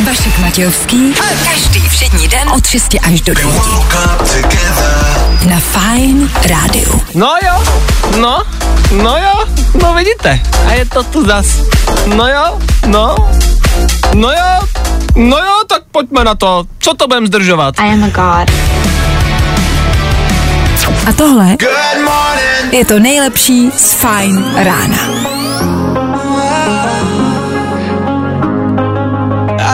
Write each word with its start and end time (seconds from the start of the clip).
Vašek 0.00 0.38
Matějovský. 0.38 1.14
Každý 1.52 1.88
všední 1.88 2.28
den 2.28 2.50
od 2.50 2.66
6 2.66 2.96
až 3.02 3.20
do 3.20 3.34
9. 3.34 3.54
Na 5.48 5.60
Fine 5.60 6.28
Radio. 6.50 7.00
No 7.14 7.34
jo, 7.46 7.64
no, 8.20 8.42
no 9.02 9.16
jo, 9.16 9.44
no 9.82 9.94
vidíte. 9.94 10.40
A 10.68 10.72
je 10.72 10.86
to 10.86 11.02
tu 11.02 11.26
zas. 11.26 11.46
No 12.16 12.28
jo, 12.28 12.58
no, 12.86 13.16
no 14.14 14.28
jo, 14.30 14.68
no 15.16 15.36
jo, 15.38 15.54
tak 15.68 15.82
pojďme 15.90 16.24
na 16.24 16.34
to. 16.34 16.64
Co 16.78 16.94
to 16.94 17.06
budeme 17.06 17.26
zdržovat? 17.26 17.74
I 17.78 17.92
am 17.92 18.04
a 18.04 18.08
god. 18.08 18.50
A 21.06 21.12
tohle 21.12 21.56
je 22.70 22.84
to 22.84 22.98
nejlepší 22.98 23.70
z 23.76 23.94
Fine 23.94 24.64
rána. 24.64 25.33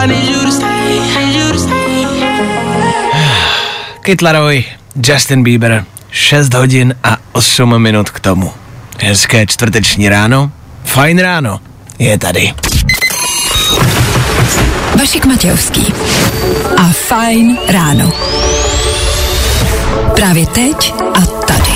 Kid 4.02 4.22
Laroi, 4.22 4.64
Justin 5.06 5.42
Bieber, 5.42 5.84
6 6.10 6.54
hodin 6.54 6.94
a 7.04 7.16
8 7.32 7.78
minut 7.78 8.10
k 8.10 8.20
tomu. 8.20 8.52
Hezké 9.00 9.46
čtvrteční 9.46 10.08
ráno, 10.08 10.50
fajn 10.84 11.18
ráno, 11.18 11.60
je 11.98 12.18
tady. 12.18 12.52
Vašek 14.98 15.26
Matějovský 15.26 15.86
a 16.76 16.92
Fine 16.92 17.56
ráno. 17.68 18.12
Právě 20.14 20.46
teď 20.46 20.94
a 21.14 21.20
tady. 21.20 21.72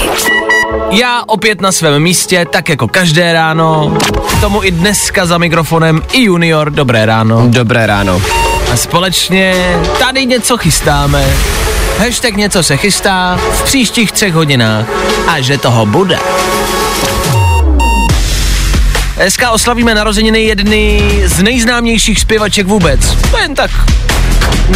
Já 0.91 1.23
opět 1.27 1.61
na 1.61 1.73
svém 1.73 2.03
místě, 2.03 2.47
tak 2.51 2.69
jako 2.69 2.89
každé 2.89 3.33
ráno. 3.33 3.99
Tomu 4.45 4.65
i 4.65 4.71
dneska 4.71 5.27
za 5.27 5.39
mikrofonem 5.39 6.03
i 6.13 6.23
junior, 6.23 6.71
dobré 6.71 7.07
ráno. 7.07 7.49
Dobré 7.49 7.87
ráno. 7.87 8.23
A 8.73 8.77
společně 8.77 9.55
tady 9.99 10.27
něco 10.27 10.57
chystáme. 10.57 11.27
Hashtag 11.99 12.37
něco 12.37 12.63
se 12.63 12.77
chystá 12.77 13.39
v 13.53 13.63
příštích 13.63 14.13
třech 14.13 14.35
hodinách. 14.35 14.87
A 15.27 15.41
že 15.41 15.59
toho 15.59 15.87
bude. 15.87 16.19
Dneska 19.17 19.51
oslavíme 19.51 19.95
narozeniny 19.95 20.43
jedny 20.43 21.03
z 21.25 21.43
nejznámějších 21.43 22.21
zpěvaček 22.21 22.67
vůbec. 22.67 23.01
To 23.31 23.39
jen 23.39 23.55
tak. 23.55 23.71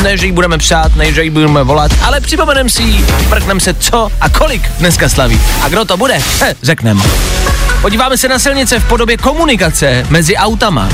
Ne, 0.02 0.16
že 0.16 0.26
jí 0.26 0.32
budeme 0.32 0.58
přát, 0.58 0.96
ne, 0.96 1.12
že 1.12 1.24
jí 1.24 1.30
budeme 1.30 1.62
volat, 1.62 1.90
ale 2.02 2.20
připomenem 2.20 2.68
si 2.68 3.04
vrknem 3.28 3.60
se 3.60 3.74
co 3.74 4.08
a 4.20 4.28
kolik 4.28 4.62
dneska 4.78 5.08
slaví. 5.08 5.40
A 5.62 5.68
kdo 5.68 5.84
to 5.84 5.96
bude? 5.96 6.20
He, 6.40 6.54
řekneme. 6.62 7.02
Podíváme 7.82 8.16
se 8.18 8.28
na 8.28 8.38
silnice 8.38 8.80
v 8.80 8.84
podobě 8.84 9.16
komunikace 9.16 10.06
mezi 10.08 10.36
autama. 10.36 10.88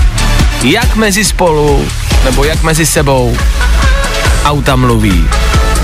Jak 0.63 0.97
mezi 0.97 1.25
spolu, 1.25 1.89
nebo 2.25 2.45
jak 2.45 2.63
mezi 2.63 2.87
sebou 2.87 3.37
auta 4.45 4.77
mluví. 4.77 5.29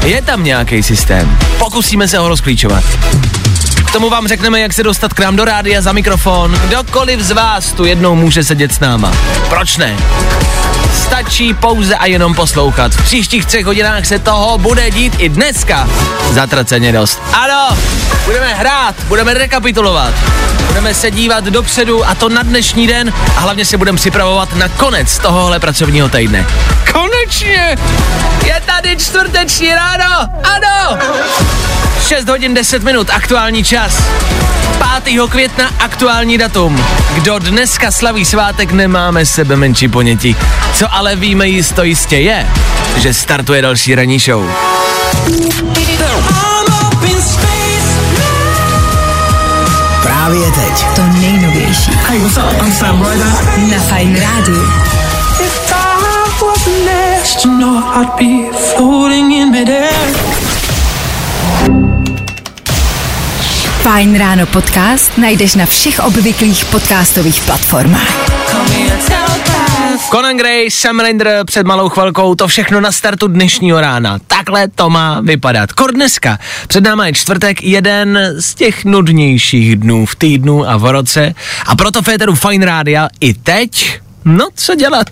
Je 0.05 0.23
tam 0.23 0.45
nějaký 0.45 0.83
systém. 0.83 1.39
Pokusíme 1.59 2.09
se 2.09 2.19
ho 2.19 2.29
rozklíčovat. 2.29 2.85
K 3.87 3.91
tomu 3.91 4.11
vám 4.11 4.29
řekneme, 4.29 4.61
jak 4.61 4.73
se 4.73 4.83
dostat 4.83 5.15
k 5.15 5.21
nám 5.21 5.37
do 5.37 5.45
rádia 5.45 5.81
za 5.81 5.93
mikrofon. 5.93 6.61
Kdokoliv 6.67 7.21
z 7.21 7.31
vás 7.31 7.73
tu 7.73 7.85
jednou 7.85 8.15
může 8.15 8.45
sedět 8.45 8.75
s 8.75 8.81
náma. 8.81 9.13
Proč 9.49 9.77
ne? 9.77 9.97
Stačí 11.11 11.55
pouze 11.55 11.97
a 11.97 12.07
jenom 12.07 12.35
poslouchat. 12.35 12.93
V 12.93 13.05
příštích 13.05 13.47
třech 13.47 13.65
hodinách 13.65 14.07
se 14.07 14.19
toho 14.19 14.59
bude 14.59 14.91
dít 14.91 15.15
i 15.19 15.29
dneska. 15.29 15.89
Zatraceně 16.31 16.93
dost. 16.93 17.23
Ano, 17.33 17.79
budeme 18.25 18.55
hrát, 18.55 18.95
budeme 19.09 19.35
rekapitulovat. 19.35 20.15
Budeme 20.67 20.95
se 20.95 21.11
dívat 21.11 21.45
dopředu 21.45 22.09
a 22.09 22.15
to 22.15 22.29
na 22.29 22.43
dnešní 22.43 22.87
den 22.87 23.13
a 23.37 23.41
hlavně 23.41 23.65
se 23.65 23.77
budeme 23.79 23.97
připravovat 23.97 24.57
na 24.57 24.69
konec 24.69 25.19
tohohle 25.19 25.61
pracovního 25.61 26.09
týdne. 26.09 26.47
Konečně! 26.93 27.77
Je 28.45 28.63
tady 28.67 28.97
čtvrteční 28.97 29.75
ráno! 29.75 30.29
Ano! 30.43 30.99
6 32.09 32.29
hodin 32.29 32.55
10 32.55 32.83
minut, 32.83 33.11
aktuální 33.11 33.65
čas. 33.65 34.03
5. 35.01 35.31
května 35.31 35.71
aktuální 35.79 36.39
datum. 36.39 36.85
Kdo 37.15 37.39
dneska 37.39 37.91
slaví 37.91 38.25
svátek, 38.25 38.73
nemáme 38.73 39.27
sebe 39.27 39.57
menší 39.57 39.89
ponětí. 39.89 40.37
Co 40.75 40.95
ale 40.95 41.17
víme 41.17 41.49
jisto 41.49 41.83
jistě 41.83 42.17
je, 42.17 42.47
že 42.97 43.15
startuje 43.15 43.63
další 43.63 43.95
ranní 43.95 44.19
show. 44.19 44.51
Právě 50.03 50.51
teď. 50.51 50.87
To 50.97 51.03
nejnovější. 51.03 51.91
Hey, 51.91 52.19
what's 52.19 52.37
up? 52.37 52.63
I'm 52.63 52.73
Sam 52.73 53.07
Ryder. 53.11 53.27
Na 53.71 53.79
Fine 53.79 54.21
Radio. 54.21 54.63
If 55.41 55.73
I 55.73 56.43
was 56.43 56.67
an 56.67 56.89
astronaut, 57.21 57.85
I'd 57.97 58.17
be 58.19 58.59
floating 58.59 59.33
in 59.33 59.51
midair. 59.51 60.20
Fine 63.81 64.19
Ráno 64.19 64.47
podcast 64.47 65.19
najdeš 65.19 65.55
na 65.55 65.67
všech 65.67 66.01
obvyklých 66.01 66.65
podcastových 66.65 67.41
platformách. 67.41 68.31
Conan 70.11 70.37
Gray, 70.37 70.71
Sam 70.71 71.01
Render 71.01 71.41
před 71.45 71.67
malou 71.67 71.89
chvilkou, 71.89 72.35
to 72.35 72.49
všechno 72.49 72.81
na 72.81 72.93
startu 72.93 73.29
dnešního 73.29 73.81
rána. 73.81 74.19
Takhle 74.27 74.69
to 74.69 74.91
má 74.91 75.21
vypadat. 75.21 75.73
Kor 75.73 75.93
dneska. 75.93 76.39
Před 76.69 76.85
náma 76.85 77.07
je 77.07 77.13
čtvrtek, 77.13 77.63
jeden 77.63 78.19
z 78.39 78.55
těch 78.55 78.85
nudnějších 78.85 79.77
dnů 79.77 80.07
v 80.07 80.17
týdnu 80.17 80.69
a 80.69 80.77
v 80.77 80.93
roce. 80.93 81.35
A 81.67 81.77
proto 81.77 82.03
Féteru 82.03 82.35
Fine 82.35 82.67
Rádia 82.67 83.09
i 83.21 83.35
teď, 83.35 84.01
no 84.25 84.49
co 84.55 84.75
dělat? 84.75 85.09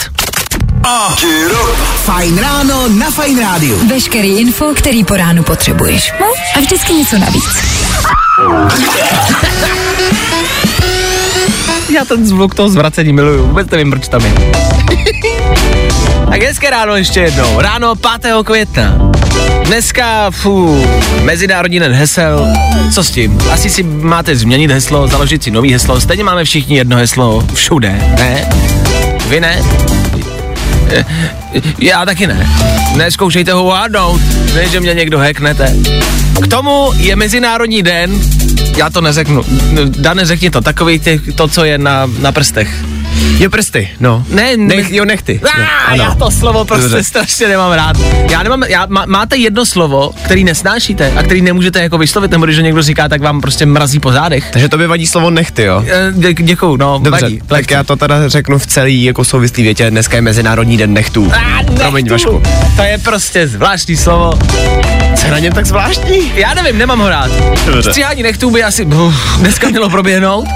Fajn 2.05 2.39
ráno 2.39 2.89
na 2.89 3.11
Fajn 3.11 3.41
rádiu. 3.41 3.89
Veškerý 3.89 4.39
info, 4.39 4.75
který 4.75 5.05
po 5.05 5.17
ránu 5.17 5.43
potřebuješ. 5.43 6.13
No 6.21 6.27
a 6.57 6.61
vždycky 6.61 6.93
něco 6.93 7.19
navíc. 7.19 7.45
Já 11.95 12.05
ten 12.05 12.27
zvuk 12.27 12.55
toho 12.55 12.69
zvracení 12.69 13.13
miluju, 13.13 13.47
vůbec 13.47 13.71
nevím, 13.71 13.91
proč 13.91 14.09
tam 14.09 14.25
je. 14.25 14.33
tak 16.31 16.43
hezké 16.43 16.71
ráno 16.71 16.97
ještě 16.97 17.21
jednou. 17.21 17.61
Ráno 17.61 17.95
5. 17.95 18.11
května. 18.45 19.11
Dneska, 19.65 20.31
fů, 20.31 20.87
Mezinárodní 21.23 21.81
den 21.81 21.93
hesel. 21.93 22.49
Co 22.95 23.05
s 23.05 23.11
tím? 23.11 23.39
Asi 23.53 23.71
si 23.71 23.83
máte 23.83 24.37
změnit 24.37 24.71
heslo, 24.71 25.09
založit 25.09 25.43
si 25.43 25.51
nový 25.51 25.73
heslo. 25.73 26.01
Stejně 26.01 26.25
máme 26.25 26.45
všichni 26.45 26.77
jedno 26.77 26.97
heslo 26.97 27.45
všude, 27.55 28.15
ne? 28.19 28.49
Vy 29.29 29.41
ne? 29.41 29.63
Já 31.79 32.05
taky 32.05 32.27
ne. 32.27 32.49
Neskoušejte 32.97 33.53
ho 33.53 33.71
hádnout, 33.71 34.21
ne, 34.55 34.69
že 34.69 34.81
mě 34.81 34.95
někdo 34.95 35.19
hacknete. 35.19 35.75
K 36.43 36.47
tomu 36.47 36.93
je 36.97 37.17
Mezinárodní 37.17 37.83
den, 37.83 38.21
já 38.77 38.91
to 38.91 39.01
neřeknu, 39.01 39.43
Dane, 39.85 40.25
řekni 40.25 40.51
to, 40.51 40.61
takový 40.61 40.99
těch, 40.99 41.21
to, 41.35 41.49
co 41.49 41.65
je 41.65 41.79
na, 41.79 42.11
na 42.19 42.33
prstech. 42.33 42.85
Jo, 43.39 43.51
prsty, 43.51 43.89
no. 44.01 44.25
Ne, 44.31 44.57
Nech, 44.57 44.91
jo, 44.93 45.05
nechty. 45.05 45.41
Ah, 45.45 45.61
Jo, 45.61 45.67
ano. 45.87 46.05
já 46.05 46.15
to 46.15 46.31
slovo 46.31 46.65
prostě 46.65 46.89
Dobře. 46.89 47.05
strašně 47.05 47.49
nemám 47.49 47.73
rád. 47.73 47.97
Já 48.31 48.43
nemám, 48.43 48.63
já, 48.63 48.87
má, 48.89 49.05
máte 49.07 49.37
jedno 49.37 49.67
slovo, 49.67 50.11
který 50.25 50.45
nesnášíte 50.45 51.13
a 51.17 51.23
který 51.23 51.43
nemůžete 51.43 51.83
jako 51.83 51.99
vyslovit, 51.99 52.31
nebo 52.31 52.45
když 52.45 52.57
ho 52.57 52.63
někdo 52.63 52.83
říká, 52.83 53.09
tak 53.09 53.21
vám 53.21 53.41
prostě 53.41 53.67
mrazí 53.67 54.01
po 54.01 54.13
zádech. 54.13 54.51
Takže 54.51 54.69
to 54.69 54.79
by 54.79 54.87
vadí 54.87 55.07
slovo 55.07 55.31
nechty, 55.31 55.63
jo? 55.63 55.85
Eh, 55.89 56.13
Dě, 56.13 56.35
děkuju, 56.35 56.77
no, 56.77 57.01
Dobře, 57.03 57.21
vadí. 57.23 57.41
tak 57.47 57.71
já 57.71 57.85
to 57.85 57.97
teda 57.97 58.29
řeknu 58.29 58.59
v 58.59 58.67
celý 58.67 59.05
jako 59.05 59.25
souvislý 59.25 59.63
větě. 59.63 59.91
Dneska 59.91 60.17
je 60.17 60.23
Mezinárodní 60.23 60.77
den 60.77 60.93
nechtů. 60.93 61.33
Ah, 61.35 61.63
Promiň, 61.77 62.07
nechtu. 62.11 62.33
Vašku. 62.33 62.43
To 62.77 62.83
je 62.83 62.99
prostě 62.99 63.49
zvláštní 63.49 63.97
slovo. 63.97 64.39
Co 65.17 65.27
je 65.27 65.31
na 65.33 65.39
něm 65.39 65.53
tak 65.53 65.67
zvláštní? 65.67 66.33
Já 66.35 66.55
nevím, 66.55 66.79
nemám 66.79 66.99
ho 67.01 67.09
rád. 67.09 67.31
Dobře. 67.67 67.91
Stříhání 67.91 68.23
nechtů 68.23 68.51
by 68.51 68.63
asi 68.65 68.85
uf, 68.87 69.37
dneska 69.39 69.69
mělo 69.69 69.91
proběhnout. 69.91 70.47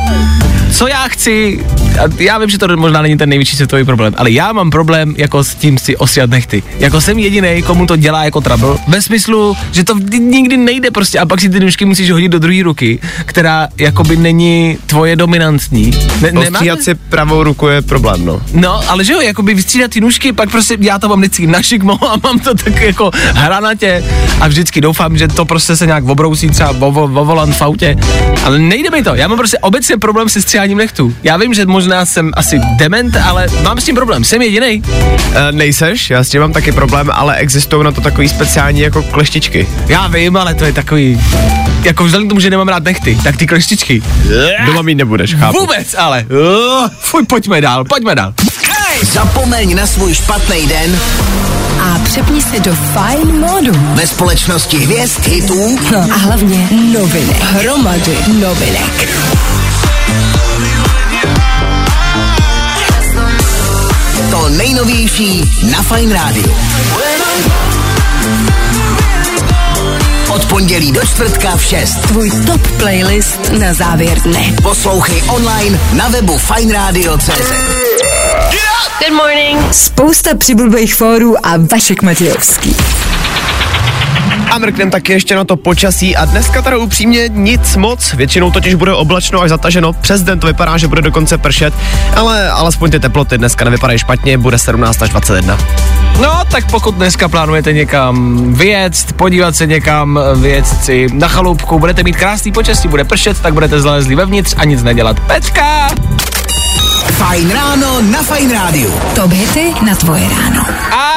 Co 0.73 0.89
já 0.89 1.09
chci, 1.09 1.65
a 2.01 2.03
já 2.19 2.39
vím, 2.39 2.49
že 2.49 2.59
to 2.59 2.77
možná 2.77 3.03
není 3.03 3.17
ten 3.19 3.29
největší 3.29 3.57
světový 3.57 3.85
problém, 3.85 4.15
ale 4.17 4.31
já 4.31 4.53
mám 4.53 4.71
problém 4.71 5.15
jako 5.19 5.45
s 5.45 5.55
tím 5.55 5.79
si 5.79 5.97
osiat 5.97 6.31
nechty. 6.31 6.63
Jako 6.79 7.01
jsem 7.01 7.19
jediný, 7.19 7.63
komu 7.67 7.87
to 7.87 7.97
dělá 7.97 8.25
jako 8.25 8.41
trouble, 8.41 8.79
ve 8.89 9.03
smyslu, 9.03 9.57
že 9.73 9.85
to 9.85 9.95
nikdy 10.19 10.57
nejde 10.57 10.91
prostě 10.91 11.19
a 11.19 11.27
pak 11.27 11.41
si 11.41 11.49
ty 11.49 11.61
nůžky 11.61 11.85
musíš 11.85 12.11
hodit 12.11 12.29
do 12.29 12.39
druhé 12.39 12.63
ruky, 12.63 12.99
která 13.25 13.69
jakoby 13.79 14.17
není 14.17 14.79
tvoje 14.87 15.17
dominantní. 15.17 15.91
Ne, 16.21 16.33
Ostříhat 16.33 16.83
si 16.83 16.95
pravou 16.95 17.43
ruku 17.43 17.69
je 17.69 17.83
problém, 17.83 18.25
no. 18.25 18.43
No, 18.55 18.91
ale 18.91 19.05
že 19.05 19.13
jo, 19.13 19.21
jakoby 19.21 19.55
vystřídat 19.55 19.91
ty 19.91 20.01
nůžky, 20.01 20.33
pak 20.33 20.51
prostě 20.51 20.77
já 20.81 20.99
to 20.99 21.09
mám 21.09 21.19
vždycky 21.19 21.47
na 21.47 21.63
šikmo 21.63 22.05
a 22.11 22.17
mám 22.23 22.39
to 22.39 22.55
tak 22.55 22.81
jako 22.81 23.11
hranatě 23.35 24.05
a 24.41 24.49
vždycky 24.49 24.81
doufám, 24.81 25.19
že 25.19 25.29
to 25.29 25.45
prostě 25.45 25.77
se 25.77 25.87
nějak 25.87 26.05
obrousí 26.05 26.51
třeba 26.51 26.73
vo, 26.73 26.93
vo, 26.93 27.09
vo 27.09 27.25
volant 27.25 27.57
v 27.57 27.63
autě, 27.63 27.97
ale 28.45 28.59
nejde 28.59 28.91
mi 28.91 29.03
to, 29.03 29.15
já 29.15 29.29
mám 29.29 29.39
prostě 29.39 29.59
obecně 29.59 29.97
problém 29.97 30.29
se 30.29 30.43
stříhat 30.43 30.62
stříháním 30.63 30.79
nechtů. 30.79 31.15
Já 31.23 31.37
vím, 31.37 31.55
že 31.55 31.67
možná 31.67 32.07
jsem 32.07 32.31
asi 32.37 32.61
dement, 32.77 33.17
ale 33.17 33.47
mám 33.63 33.81
s 33.81 33.85
tím 33.85 33.95
problém. 33.95 34.25
Jsem 34.25 34.43
jediný. 34.43 34.83
E, 35.35 35.53
nejseš, 35.53 36.11
já 36.11 36.25
s 36.25 36.29
tím 36.29 36.41
mám 36.41 36.53
taky 36.53 36.73
problém, 36.73 37.11
ale 37.13 37.37
existují 37.37 37.85
na 37.85 37.93
to 37.93 38.01
takový 38.01 38.29
speciální 38.29 38.81
jako 38.81 39.03
kleštičky. 39.03 39.69
Já 39.89 40.07
vím, 40.09 40.37
ale 40.37 40.55
to 40.55 40.65
je 40.65 40.73
takový, 40.73 41.21
jako 41.85 42.05
vzhledem 42.05 42.29
k 42.29 42.31
tomu, 42.31 42.41
že 42.41 42.51
nemám 42.51 42.69
rád 42.69 42.85
nechty, 42.85 43.19
tak 43.25 43.37
ty 43.37 43.47
kleštičky. 43.47 44.03
Doma 44.67 44.83
mít 44.83 44.95
nebudeš, 44.95 45.35
chápu. 45.35 45.59
Vůbec 45.59 45.95
ale. 45.99 46.25
Uh, 46.31 46.89
fuj, 46.99 47.25
pojďme 47.27 47.61
dál, 47.61 47.85
pojďme 47.85 48.15
dál. 48.15 48.35
Zapomeň 49.13 49.77
na 49.77 49.87
svůj 49.87 50.15
špatný 50.15 50.67
den 50.67 50.99
A 51.81 51.99
přepni 52.05 52.43
se 52.43 52.61
do 52.61 52.75
fajn 52.75 53.41
módu. 53.41 53.73
ve 53.95 54.07
společnosti 54.07 54.79
hvězd, 54.79 55.27
hitů 55.27 55.79
No 55.93 55.99
a 55.99 56.17
hlavně 56.17 56.69
novinek. 56.93 57.43
Hromady 57.43 58.17
novinek. 58.41 59.09
Nejnovější 64.57 65.45
na 65.71 65.83
Fine 65.83 66.15
Radio. 66.15 66.57
Od 70.29 70.45
pondělí 70.45 70.93
do 70.93 71.01
čtvrtka 71.07 71.57
v 71.57 71.65
6. 71.65 71.95
Tvůj 71.95 72.31
top 72.31 72.67
playlist 72.79 73.53
na 73.59 73.75
závěr 73.75 74.21
dne. 74.21 74.55
Poslouchej 74.63 75.23
online 75.29 75.81
na 75.93 76.09
webu 76.09 76.39
fineradio.cz. 76.39 77.53
Good 78.99 79.17
morning. 79.17 79.75
Spousta 79.75 80.37
přibulbých 80.37 80.95
fórů 80.95 81.47
a 81.47 81.53
Vašek 81.57 82.03
Matějovský. 82.03 82.77
A 84.53 84.59
mrknem 84.59 84.91
taky 84.91 85.13
ještě 85.13 85.35
na 85.35 85.45
to 85.45 85.57
počasí 85.57 86.17
a 86.17 86.25
dneska 86.25 86.63
teda 86.63 86.79
upřímně 86.79 87.29
nic 87.29 87.77
moc, 87.77 88.13
většinou 88.15 88.51
totiž 88.51 88.75
bude 88.75 88.93
oblačno 88.93 89.41
až 89.41 89.49
zataženo, 89.49 89.93
přes 89.93 90.23
den 90.23 90.41
to 90.41 90.47
vypadá, 90.47 90.79
že 90.79 90.89
bude 90.89 91.03
dokonce 91.03 91.39
pršet, 91.39 91.75
ale 92.17 92.51
alespoň 92.51 92.91
ty 92.91 93.01
teploty 93.01 93.39
dneska 93.39 93.65
nevypadají 93.65 93.99
špatně, 93.99 94.39
bude 94.39 94.59
17 94.59 95.03
až 95.03 95.11
21. 95.11 95.59
No, 96.21 96.43
tak 96.51 96.71
pokud 96.71 96.95
dneska 96.95 97.29
plánujete 97.29 97.73
někam 97.73 98.39
vyjet, 98.53 99.13
podívat 99.17 99.57
se 99.57 99.67
někam, 99.67 100.21
vyjet 100.35 100.67
si 100.67 101.07
na 101.13 101.29
chaloupku, 101.29 101.79
budete 101.79 102.03
mít 102.03 102.17
krásný 102.17 102.53
počasí, 102.53 102.89
bude 102.89 103.05
pršet, 103.05 103.41
tak 103.41 103.55
budete 103.55 103.81
zalezli 103.81 104.15
vevnitř 104.15 104.55
a 104.59 104.65
nic 104.65 104.83
nedělat. 104.83 105.21
Pečka! 105.21 105.89
Fajn 107.13 107.51
ráno 107.51 108.03
na 108.03 108.23
Fine 108.23 108.55
Radio. 108.55 108.91
Top 109.15 109.33
hity 109.33 109.73
na 109.87 109.95
tvoje 109.95 110.29
ráno. 110.29 110.65
A 110.93 111.13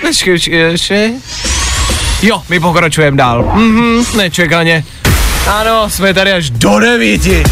počkej, 0.00 0.34
počkej, 0.34 0.58
ještě. 0.58 1.12
Jo, 2.22 2.42
my 2.48 2.60
pokračujeme 2.60 3.16
dál. 3.16 3.42
Mhm, 3.54 4.04
nečekaně. 4.16 4.84
Ano, 5.46 5.90
jsme 5.90 6.14
tady 6.14 6.32
až 6.32 6.50
do 6.50 6.78
devíti. 6.78 7.42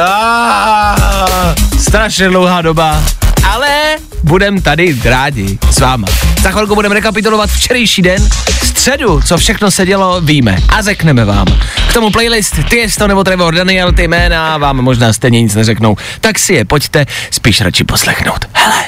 Ah, 0.00 1.54
strašně 1.80 2.28
dlouhá 2.28 2.62
doba. 2.62 3.02
Ale 3.44 3.96
budem 4.22 4.62
tady 4.62 4.96
rádi 5.04 5.58
s 5.70 5.78
váma. 5.78 6.06
Za 6.42 6.50
chvilku 6.50 6.74
budeme 6.74 6.94
rekapitulovat 6.94 7.50
včerejší 7.50 8.02
den, 8.02 8.28
středu, 8.64 9.20
co 9.20 9.38
všechno 9.38 9.70
se 9.70 9.86
dělo, 9.86 10.20
víme 10.20 10.56
a 10.68 10.82
řekneme 10.82 11.24
vám. 11.24 11.46
K 11.88 11.92
tomu 11.92 12.10
playlist 12.10 12.54
Tiesto 12.68 13.06
nebo 13.06 13.24
Trevor 13.24 13.54
Daniel, 13.54 13.92
ty 13.92 14.08
jména 14.08 14.58
vám 14.58 14.76
možná 14.76 15.12
stejně 15.12 15.42
nic 15.42 15.54
neřeknou, 15.54 15.96
tak 16.20 16.38
si 16.38 16.52
je 16.52 16.64
pojďte 16.64 17.06
spíš 17.30 17.60
radši 17.60 17.84
poslechnout. 17.84 18.44
Hele. 18.52 18.84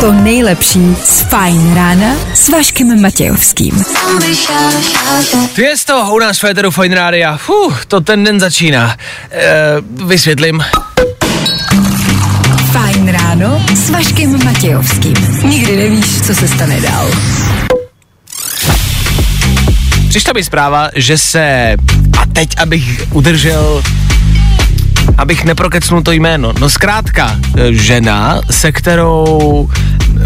To 0.00 0.12
nejlepší 0.12 0.96
z 1.04 1.20
fajn 1.20 1.74
rána 1.74 2.14
s 2.34 2.48
Vaškem 2.48 3.02
Matějovským. 3.02 3.84
Tiesto 5.54 6.10
u 6.14 6.18
nás 6.18 6.36
v 6.36 6.40
Féteru 6.40 6.70
Fine 6.70 6.94
Rádia. 6.94 7.36
Fuh, 7.36 7.84
to 7.84 8.00
ten 8.00 8.24
den 8.24 8.40
začíná. 8.40 8.96
E, 9.30 9.46
vysvětlím. 10.04 10.64
Fajn 12.72 13.08
ráno 13.08 13.62
s 13.74 13.90
Vaškem 13.90 14.44
Matějovským. 14.44 15.14
Nikdy 15.44 15.76
nevíš, 15.76 16.22
co 16.22 16.34
se 16.34 16.48
stane 16.48 16.80
dál. 16.80 17.10
Přišla 20.08 20.32
mi 20.32 20.44
zpráva, 20.44 20.88
že 20.96 21.18
se, 21.18 21.76
a 22.18 22.26
teď 22.32 22.48
abych 22.58 23.06
udržel, 23.12 23.82
abych 25.18 25.44
neprokecnul 25.44 26.02
to 26.02 26.12
jméno, 26.12 26.52
no 26.60 26.70
zkrátka, 26.70 27.36
e, 27.56 27.72
žena, 27.72 28.40
se 28.50 28.72
kterou 28.72 29.68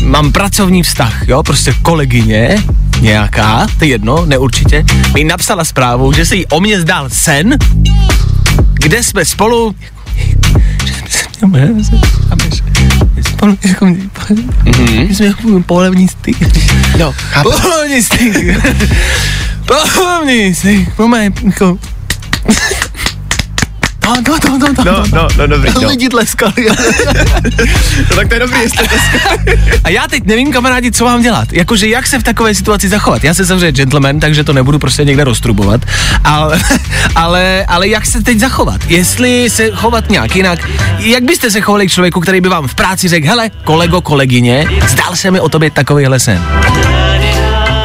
mám 0.02 0.32
pracovní 0.32 0.82
vztah, 0.82 1.28
jo, 1.28 1.42
prostě 1.42 1.74
kolegyně, 1.82 2.62
nějaká, 3.00 3.66
to 3.78 3.84
je 3.84 3.90
jedno, 3.90 4.26
neurčitě, 4.26 4.84
mi 5.14 5.24
napsala 5.24 5.64
zprávu, 5.64 6.12
že 6.12 6.26
se 6.26 6.36
jí 6.36 6.46
o 6.46 6.60
mě 6.60 6.80
zdál 6.80 7.08
sen, 7.10 7.58
kde 8.74 9.02
jsme 9.02 9.24
spolu, 9.24 9.74
spolu, 13.22 13.58
jako, 13.64 13.86
my 13.86 15.14
jsme 15.14 15.26
jako 15.26 15.46
styk. 16.08 16.36
No, 16.98 17.12
chápu. 17.12 17.50
Pohlavní 17.50 18.02
styk. 18.02 18.36
Pohlavní 19.66 20.54
styk. 20.54 20.98
Moment, 20.98 21.42
jako... 21.42 21.78
No, 24.04 24.14
no, 24.28 24.38
no, 24.48 24.58
no, 24.58 24.68
no, 24.68 24.84
No, 24.84 25.04
no, 25.12 25.28
no, 25.36 25.46
dobrý, 25.46 25.70
no. 25.74 25.88
Lidi 25.88 26.08
tleskali. 26.08 26.52
no 28.10 28.16
tak 28.16 28.28
to 28.28 28.34
je 28.34 28.40
dobrý, 28.40 28.60
jestli 28.60 28.88
to 28.88 28.94
A 29.84 29.90
já 29.90 30.08
teď 30.08 30.24
nevím, 30.26 30.52
kamarádi, 30.52 30.92
co 30.92 31.04
mám 31.04 31.22
dělat. 31.22 31.52
Jakože 31.52 31.88
jak 31.88 32.06
se 32.06 32.18
v 32.18 32.22
takové 32.22 32.54
situaci 32.54 32.88
zachovat. 32.88 33.24
Já 33.24 33.34
jsem 33.34 33.46
samozřejmě 33.46 33.72
gentleman, 33.72 34.20
takže 34.20 34.44
to 34.44 34.52
nebudu 34.52 34.78
prostě 34.78 35.04
někde 35.04 35.24
roztrubovat. 35.24 35.80
Ale, 36.24 36.60
ale, 37.14 37.64
ale 37.68 37.88
jak 37.88 38.06
se 38.06 38.22
teď 38.22 38.38
zachovat? 38.38 38.80
Jestli 38.88 39.50
se 39.50 39.70
chovat 39.70 40.10
nějak 40.10 40.36
jinak. 40.36 40.58
Jak 40.98 41.22
byste 41.22 41.50
se 41.50 41.60
chovali 41.60 41.86
k 41.86 41.92
člověku, 41.92 42.20
který 42.20 42.40
by 42.40 42.48
vám 42.48 42.68
v 42.68 42.74
práci 42.74 43.08
řekl, 43.08 43.26
hele, 43.26 43.50
kolego, 43.64 44.00
kolegyně, 44.00 44.66
zdál 44.88 45.16
se 45.16 45.30
mi 45.30 45.40
o 45.40 45.48
tobě 45.48 45.70
takovýhle 45.70 46.20
sen. 46.20 46.42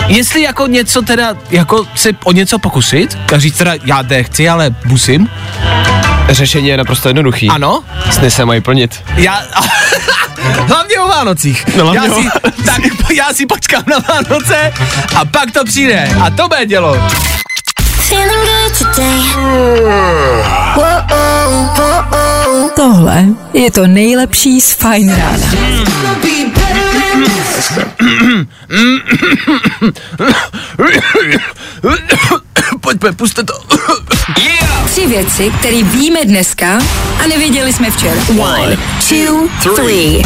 Jestli 0.08 0.42
jako 0.42 0.68
něco 0.68 1.02
teda, 1.02 1.34
jako 1.52 1.86
se 1.96 2.10
o 2.24 2.32
něco 2.32 2.60
pokusit, 2.60 3.18
tak 3.26 3.42
říct 3.42 3.58
teda, 3.58 3.74
já 3.86 4.02
nechci, 4.02 4.50
ale 4.50 4.76
musím. 4.86 5.30
Řešení 6.30 6.68
je 6.68 6.78
naprosto 6.78 7.10
jednoduchý. 7.10 7.50
Ano, 7.50 7.84
Sny 8.12 8.32
se 8.32 8.46
mají 8.46 8.62
plnit. 8.62 9.04
já... 9.16 9.42
hlavně 10.68 11.00
o 11.00 11.08
Vánocích. 11.08 11.66
No, 11.78 11.84
hlavně 11.84 12.10
já 12.10 12.16
o 12.16 12.22
si, 12.22 12.30
tak 12.66 12.82
já 13.16 13.34
si 13.34 13.46
počkám 13.46 13.84
na 13.88 13.98
Vánoce 14.10 14.74
a 15.16 15.26
pak 15.26 15.52
to 15.52 15.66
přijde. 15.66 16.10
A 16.24 16.30
to 16.30 16.48
bude 16.48 16.66
dělo. 16.66 16.98
Tohle 22.76 23.26
je 23.54 23.72
to 23.72 23.88
nejlepší 23.88 24.62
z 24.62 24.74
fajn 24.74 25.10
rána. 25.10 25.48
Pojďme, 32.82 33.12
puste 33.12 33.44
to. 33.44 33.54
Tři 34.86 35.08
věci, 35.08 35.52
které 35.60 35.84
víme 35.84 36.20
dneska 36.26 36.80
a 37.24 37.28
nevěděli 37.28 37.74
jsme 37.74 37.92
včera. 37.92 38.22
One, 38.40 38.78
two, 39.10 39.50
three. 39.76 40.24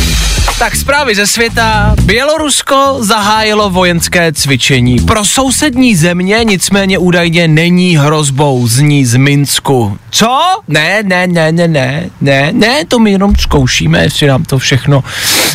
Tak 0.63 0.75
zprávy 0.75 1.15
ze 1.15 1.27
světa. 1.27 1.96
Bělorusko 2.03 2.98
zahájilo 3.00 3.70
vojenské 3.70 4.34
cvičení. 4.34 5.00
Pro 5.00 5.25
sousední 5.25 5.96
země 5.96 6.39
nicméně 6.43 6.98
údajně 6.98 7.48
není 7.48 7.98
hrozbou 7.98 8.67
zní 8.67 9.05
z 9.05 9.15
Minsku. 9.15 9.98
Co? 10.10 10.39
Ne, 10.67 11.03
ne, 11.03 11.27
ne, 11.27 11.51
ne, 11.51 11.67
ne, 11.67 12.10
ne, 12.22 12.51
ne, 12.53 12.86
to 12.86 13.00
my 13.00 13.12
jenom 13.12 13.36
zkoušíme, 13.36 14.03
jestli 14.03 14.27
nám 14.27 14.43
to 14.43 14.58
všechno 14.58 15.03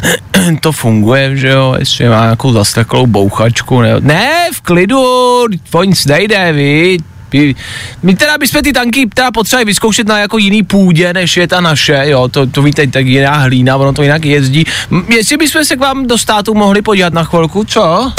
to 0.61 0.73
funguje, 0.73 1.37
že 1.37 1.49
jo, 1.49 1.75
jestli 1.79 2.09
má 2.09 2.23
nějakou 2.23 2.53
zasteklou 2.53 3.07
bouchačku, 3.07 3.81
ne, 3.81 4.01
ne 4.01 4.49
v 4.55 4.61
klidu, 4.61 5.01
o 5.73 5.85
nic 5.85 6.07
nejde, 6.07 6.53
vy, 6.53 6.99
my, 8.03 8.17
teda 8.17 8.39
bychom 8.39 8.63
ty 8.63 8.73
tanky 8.73 9.07
teda 9.15 9.31
potřebovali 9.31 9.65
vyzkoušet 9.65 10.09
na 10.09 10.19
jako 10.19 10.39
jiný 10.39 10.63
půdě, 10.63 11.13
než 11.13 11.37
je 11.37 11.49
ta 11.49 11.61
naše, 11.61 12.03
jo, 12.05 12.29
to, 12.29 12.47
to 12.47 12.63
víte, 12.63 12.87
tak 12.87 13.07
jiná 13.07 13.37
hlína, 13.37 13.77
ono 13.77 13.93
to 13.93 14.03
jinak 14.03 14.25
jezdí. 14.25 14.65
M- 14.91 15.05
jestli 15.09 15.37
bychom 15.37 15.65
se 15.65 15.77
k 15.77 15.81
vám 15.81 16.07
do 16.07 16.19
státu 16.19 16.55
mohli 16.55 16.83
podívat 16.83 17.13
na 17.13 17.25
chvilku, 17.25 17.65
co? 17.65 18.13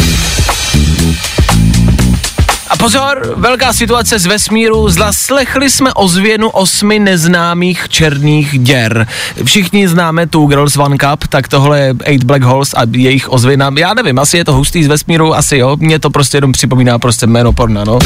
A 2.70 2.78
pozor, 2.78 3.34
velká 3.38 3.74
situace 3.74 4.20
z 4.20 4.26
vesmíru. 4.26 4.90
Zaslechli 4.90 5.70
jsme 5.70 5.94
ozvěnu 5.94 6.50
osmi 6.50 7.00
neznámých 7.00 7.86
černých 7.90 8.60
děr. 8.60 9.08
Všichni 9.44 9.88
známe 9.88 10.28
tu 10.28 10.46
Girls 10.46 10.78
One 10.78 10.98
Cup, 10.98 11.28
tak 11.28 11.48
tohle 11.48 11.80
je 11.80 11.94
Eight 12.04 12.24
Black 12.24 12.44
Holes 12.44 12.74
a 12.74 12.82
jejich 12.92 13.32
ozvěna. 13.32 13.72
Já 13.78 13.94
nevím, 13.94 14.20
asi 14.20 14.38
je 14.38 14.46
to 14.46 14.54
hustý 14.54 14.84
z 14.84 14.88
vesmíru, 14.88 15.36
asi 15.36 15.58
jo. 15.58 15.78
Mně 15.80 16.00
to 16.00 16.10
prostě 16.10 16.38
jenom 16.38 16.52
připomíná 16.52 17.00
prostě 17.00 17.28
jméno 17.28 17.54
porna, 17.54 17.84
no. 17.84 18.00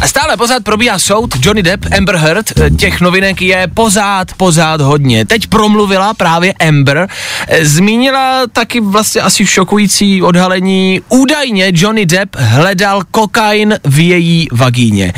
A 0.00 0.06
stále 0.08 0.36
pořád 0.36 0.64
probíhá 0.64 0.98
soud 0.98 1.34
Johnny 1.42 1.62
Depp, 1.62 1.86
Amber 1.98 2.16
Heard, 2.16 2.52
eh, 2.60 2.70
těch 2.70 3.00
novinek 3.00 3.42
je 3.42 3.68
pořád, 3.74 4.32
pořád 4.36 4.80
hodně. 4.80 5.26
Teď 5.26 5.46
promluvila 5.46 6.14
právě 6.14 6.52
Amber, 6.52 7.08
eh, 7.48 7.64
zmínila 7.66 8.46
taky 8.52 8.80
vlastně 8.80 9.20
asi 9.20 9.46
šokující 9.46 10.22
odhalení. 10.22 11.00
Údajně 11.08 11.72
Johnny 11.74 12.06
Depp 12.06 12.36
hledal 12.36 13.02
kokain 13.10 13.78
v 13.84 13.98
její 14.08 14.48
vagíně. 14.52 15.12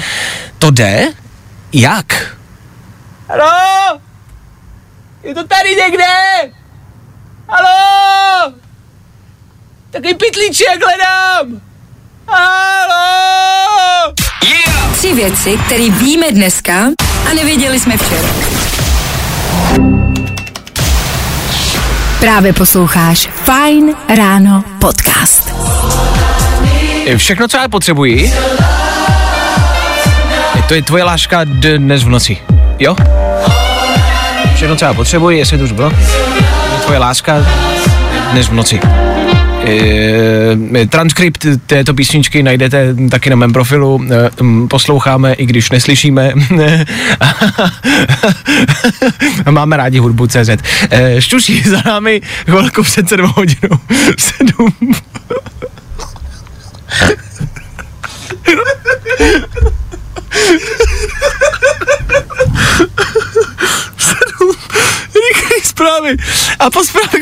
To 0.59 0.71
jde? 0.71 1.09
Jak? 1.73 2.37
Halo? 3.29 4.01
Je 5.23 5.35
to 5.35 5.47
tady 5.47 5.69
někde? 5.77 6.05
Halo? 7.49 8.53
Taky 9.91 10.15
pitlíček 10.15 10.85
hledám! 10.85 11.72
Halo! 12.29 14.13
Yeah! 14.45 14.97
Tři 14.97 15.15
věci, 15.15 15.59
které 15.67 15.91
víme 15.91 16.33
dneska 16.33 16.73
a 17.31 17.35
nevěděli 17.35 17.81
jsme 17.81 17.97
včera. 17.97 18.29
Právě 22.21 22.53
posloucháš 22.53 23.29
Fine 23.45 23.93
Ráno 24.17 24.65
podcast. 24.81 25.55
Všechno, 27.17 27.49
co 27.49 27.57
já 27.57 27.69
potřebuji, 27.69 28.33
to 30.69 30.75
je 30.75 30.83
tvoje 30.83 31.05
láška 31.05 31.45
dnes 31.45 32.03
v 32.03 32.09
noci, 32.09 32.39
jo? 32.79 32.97
Všechno, 34.55 34.77
co 34.77 34.85
já 34.85 34.95
potřebuji, 34.95 35.39
jestli 35.39 35.59
to 35.59 35.65
už 35.65 35.73
bylo, 35.73 35.91
je 36.73 36.79
tvoje 36.85 36.99
láska 36.99 37.47
dnes 38.33 38.49
v 38.49 38.53
noci. 38.53 38.81
E, 39.67 40.87
transkript 40.89 41.47
této 41.67 41.95
písničky 41.95 42.43
najdete 42.43 42.95
taky 43.11 43.31
na 43.31 43.37
mém 43.37 43.53
profilu. 43.53 44.05
E, 44.05 44.31
posloucháme, 44.69 45.33
i 45.33 45.47
když 45.47 45.71
neslyšíme. 45.71 46.33
Máme 49.51 49.77
rádi 49.77 49.99
hudbu 49.99 50.27
CZ. 50.27 50.51
Štuší 51.19 51.63
za 51.63 51.83
námi 51.87 52.21
chvilku 52.45 52.83
před 52.83 53.09
7 53.09 53.33
hodinou. 53.37 53.79
7. 54.19 54.75
Sedm 63.99 64.53
rychlý 65.15 65.61
zprávy 65.63 66.17
a 66.59 66.71
po 66.71 66.85
zprávách 66.85 67.13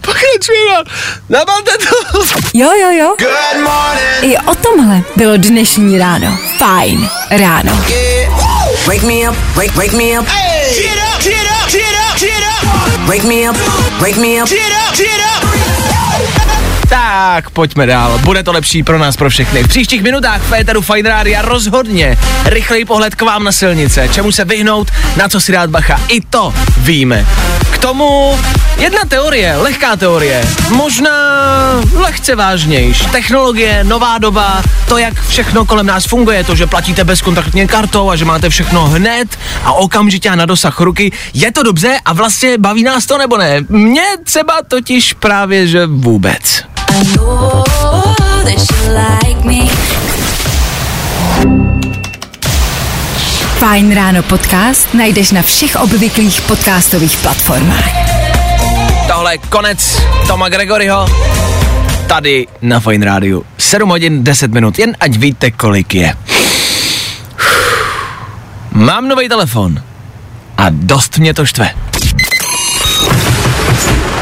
potřebují 0.00 0.30
Pokračujeme. 0.40 0.84
Nabalte 1.28 1.70
to. 1.78 2.18
Jo, 2.54 2.70
jo, 2.80 2.90
jo. 2.90 3.14
Good 3.18 3.62
morning. 3.62 4.22
I 4.22 4.38
o 4.38 4.54
tomhle 4.54 5.02
bylo 5.16 5.36
dnešní 5.36 5.98
ráno. 5.98 6.38
Fajn 6.58 7.08
ráno. 7.30 7.84
Yeah. 7.88 8.50
Wake 8.86 9.02
me 9.02 9.30
up, 9.30 9.36
wake, 9.56 9.74
wake 9.74 9.92
me 9.92 10.20
up. 10.20 10.28
Hey. 10.28 10.74
Get 10.74 10.98
up, 11.14 11.22
get 11.22 11.34
up, 11.34 11.70
get 11.70 11.82
up, 11.82 12.18
get 12.20 12.30
up. 12.62 13.08
Wake 13.08 13.24
me 13.24 13.50
up, 13.50 13.56
wake 14.00 14.20
me 14.20 14.42
up. 14.42 14.48
Get 14.48 14.72
up, 14.88 14.96
get 14.96 15.20
up. 15.36 15.50
Tak, 16.88 17.50
pojďme 17.50 17.86
dál. 17.86 18.18
Bude 18.18 18.42
to 18.42 18.52
lepší 18.52 18.82
pro 18.82 18.98
nás, 18.98 19.16
pro 19.16 19.30
všechny. 19.30 19.62
V 19.62 19.68
příštích 19.68 20.02
minutách 20.02 20.42
v 20.42 20.48
Féteru 20.48 20.82
Fine 20.82 21.08
Rádia 21.08 21.42
rozhodně 21.42 22.18
rychlej 22.44 22.84
pohled 22.84 23.14
k 23.14 23.22
vám 23.22 23.44
na 23.44 23.52
silnice. 23.52 24.08
Čemu 24.08 24.32
se 24.32 24.44
vyhnout, 24.44 24.90
na 25.16 25.28
co 25.28 25.40
si 25.40 25.52
dát 25.52 25.70
bacha. 25.70 26.00
I 26.08 26.20
to 26.20 26.54
víme. 26.76 27.26
Tomu 27.80 28.38
jedna 28.78 29.00
teorie, 29.08 29.56
lehká 29.56 29.96
teorie. 29.96 30.44
Možná 30.70 31.10
lehce 31.94 32.36
vážnější. 32.36 33.06
Technologie, 33.06 33.84
nová 33.84 34.18
doba, 34.18 34.62
to, 34.88 34.98
jak 34.98 35.22
všechno 35.22 35.64
kolem 35.64 35.86
nás 35.86 36.04
funguje, 36.04 36.44
to, 36.44 36.54
že 36.54 36.66
platíte 36.66 37.04
bezkontaktně 37.04 37.66
kartou 37.66 38.10
a 38.10 38.16
že 38.16 38.24
máte 38.24 38.48
všechno 38.48 38.88
hned 38.88 39.38
a 39.64 39.72
okamžitě 39.72 40.28
a 40.30 40.34
na 40.34 40.46
dosah 40.46 40.80
ruky. 40.80 41.12
Je 41.34 41.52
to 41.52 41.62
dobře 41.62 41.98
a 42.04 42.12
vlastně 42.12 42.58
baví 42.58 42.82
nás 42.82 43.06
to 43.06 43.18
nebo 43.18 43.36
ne? 43.36 43.60
Mně 43.68 44.04
třeba 44.24 44.54
totiž 44.68 45.12
právě, 45.12 45.66
že 45.66 45.86
vůbec. 45.86 46.62
Fajn 53.60 53.92
ráno 53.92 54.22
podcast 54.24 54.88
najdeš 54.96 55.36
na 55.36 55.44
všech 55.44 55.76
obvyklých 55.76 56.40
podcastových 56.48 57.16
platformách. 57.16 57.92
Tohle 59.06 59.34
je 59.34 59.38
konec 59.38 60.00
Toma 60.26 60.48
Gregoryho 60.48 61.06
tady 62.06 62.46
na 62.62 62.80
Fine 62.80 63.06
Rádiu. 63.06 63.44
7 63.58 63.88
hodin 63.88 64.24
10 64.24 64.52
minut, 64.52 64.78
jen 64.78 64.96
ať 65.00 65.16
víte, 65.16 65.50
kolik 65.50 65.94
je. 65.94 66.14
Mám 68.72 69.08
nový 69.08 69.28
telefon 69.28 69.82
a 70.56 70.66
dost 70.70 71.18
mě 71.18 71.34
to 71.34 71.46
štve. 71.46 71.70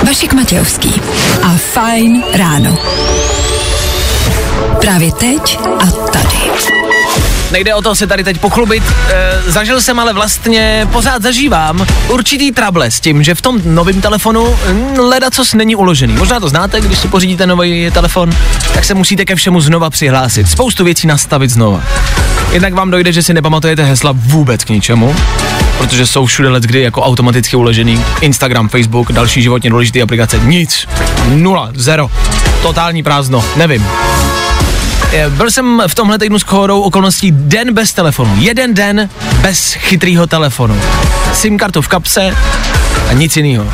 Vašik 0.07 0.33
Matějovský 0.33 1.01
a 1.43 1.49
Fajn 1.49 2.25
ráno. 2.33 2.79
Právě 4.81 5.13
teď 5.13 5.59
a 5.81 5.87
tady. 5.87 6.88
Nejde 7.53 7.75
o 7.75 7.83
to 7.83 7.95
se 7.95 8.07
tady 8.07 8.25
teď 8.25 8.39
pochlubit. 8.39 8.83
E, 9.09 9.43
zažil 9.47 9.81
jsem 9.81 10.01
ale 10.01 10.13
vlastně, 10.13 10.89
pořád 10.93 11.23
zažívám 11.23 11.87
určitý 12.09 12.53
trable 12.53 12.91
s 12.91 13.01
tím, 13.01 13.23
že 13.23 13.35
v 13.35 13.43
tom 13.43 13.61
novém 13.65 14.01
telefonu 14.01 14.57
hm, 14.67 14.99
leda 14.99 15.31
co 15.31 15.45
není 15.55 15.77
uložený. 15.77 16.13
Možná 16.17 16.41
to 16.41 16.49
znáte, 16.49 16.81
když 16.81 16.99
si 16.99 17.09
pořídíte 17.09 17.47
nový 17.47 17.91
telefon, 17.91 18.31
tak 18.75 18.85
se 18.85 18.95
musíte 18.95 19.25
ke 19.25 19.37
všemu 19.37 19.61
znova 19.61 19.91
přihlásit. 19.91 20.49
Spoustu 20.49 20.85
věcí 20.85 21.07
nastavit 21.07 21.51
znova. 21.51 21.83
Jednak 22.53 22.75
vám 22.75 22.91
dojde, 22.91 23.13
že 23.13 23.23
si 23.23 23.35
nepamatujete 23.35 23.85
hesla 23.85 24.13
vůbec 24.15 24.65
k 24.65 24.69
ničemu, 24.69 25.17
protože 25.79 26.07
jsou 26.07 26.27
všude 26.27 26.49
let 26.49 26.63
kdy 26.63 26.83
jako 26.83 27.03
automaticky 27.03 27.57
uložený. 27.57 28.05
Instagram, 28.21 28.69
Facebook, 28.69 29.13
další 29.13 29.43
životně 29.43 29.71
důležité 29.71 30.03
aplikace. 30.03 30.41
Nic. 30.45 30.89
Nula. 31.29 31.71
Zero. 31.75 32.11
Totální 32.63 33.03
prázdno. 33.03 33.45
Nevím. 33.57 33.87
Byl 35.29 35.51
jsem 35.51 35.83
v 35.87 35.95
tomhle 35.95 36.19
týdnu 36.19 36.39
s 36.39 36.45
kódou 36.45 36.81
okolností 36.81 37.31
den 37.33 37.75
bez 37.75 37.93
telefonu. 37.93 38.35
Jeden 38.39 38.75
den 38.75 39.09
bez 39.41 39.73
chytrýho 39.73 40.27
telefonu. 40.27 40.81
SIM 41.33 41.59
kartu 41.59 41.83
v 41.83 41.89
kapse 41.89 42.37
a 43.11 43.13
nic 43.13 43.37
jiného. 43.37 43.67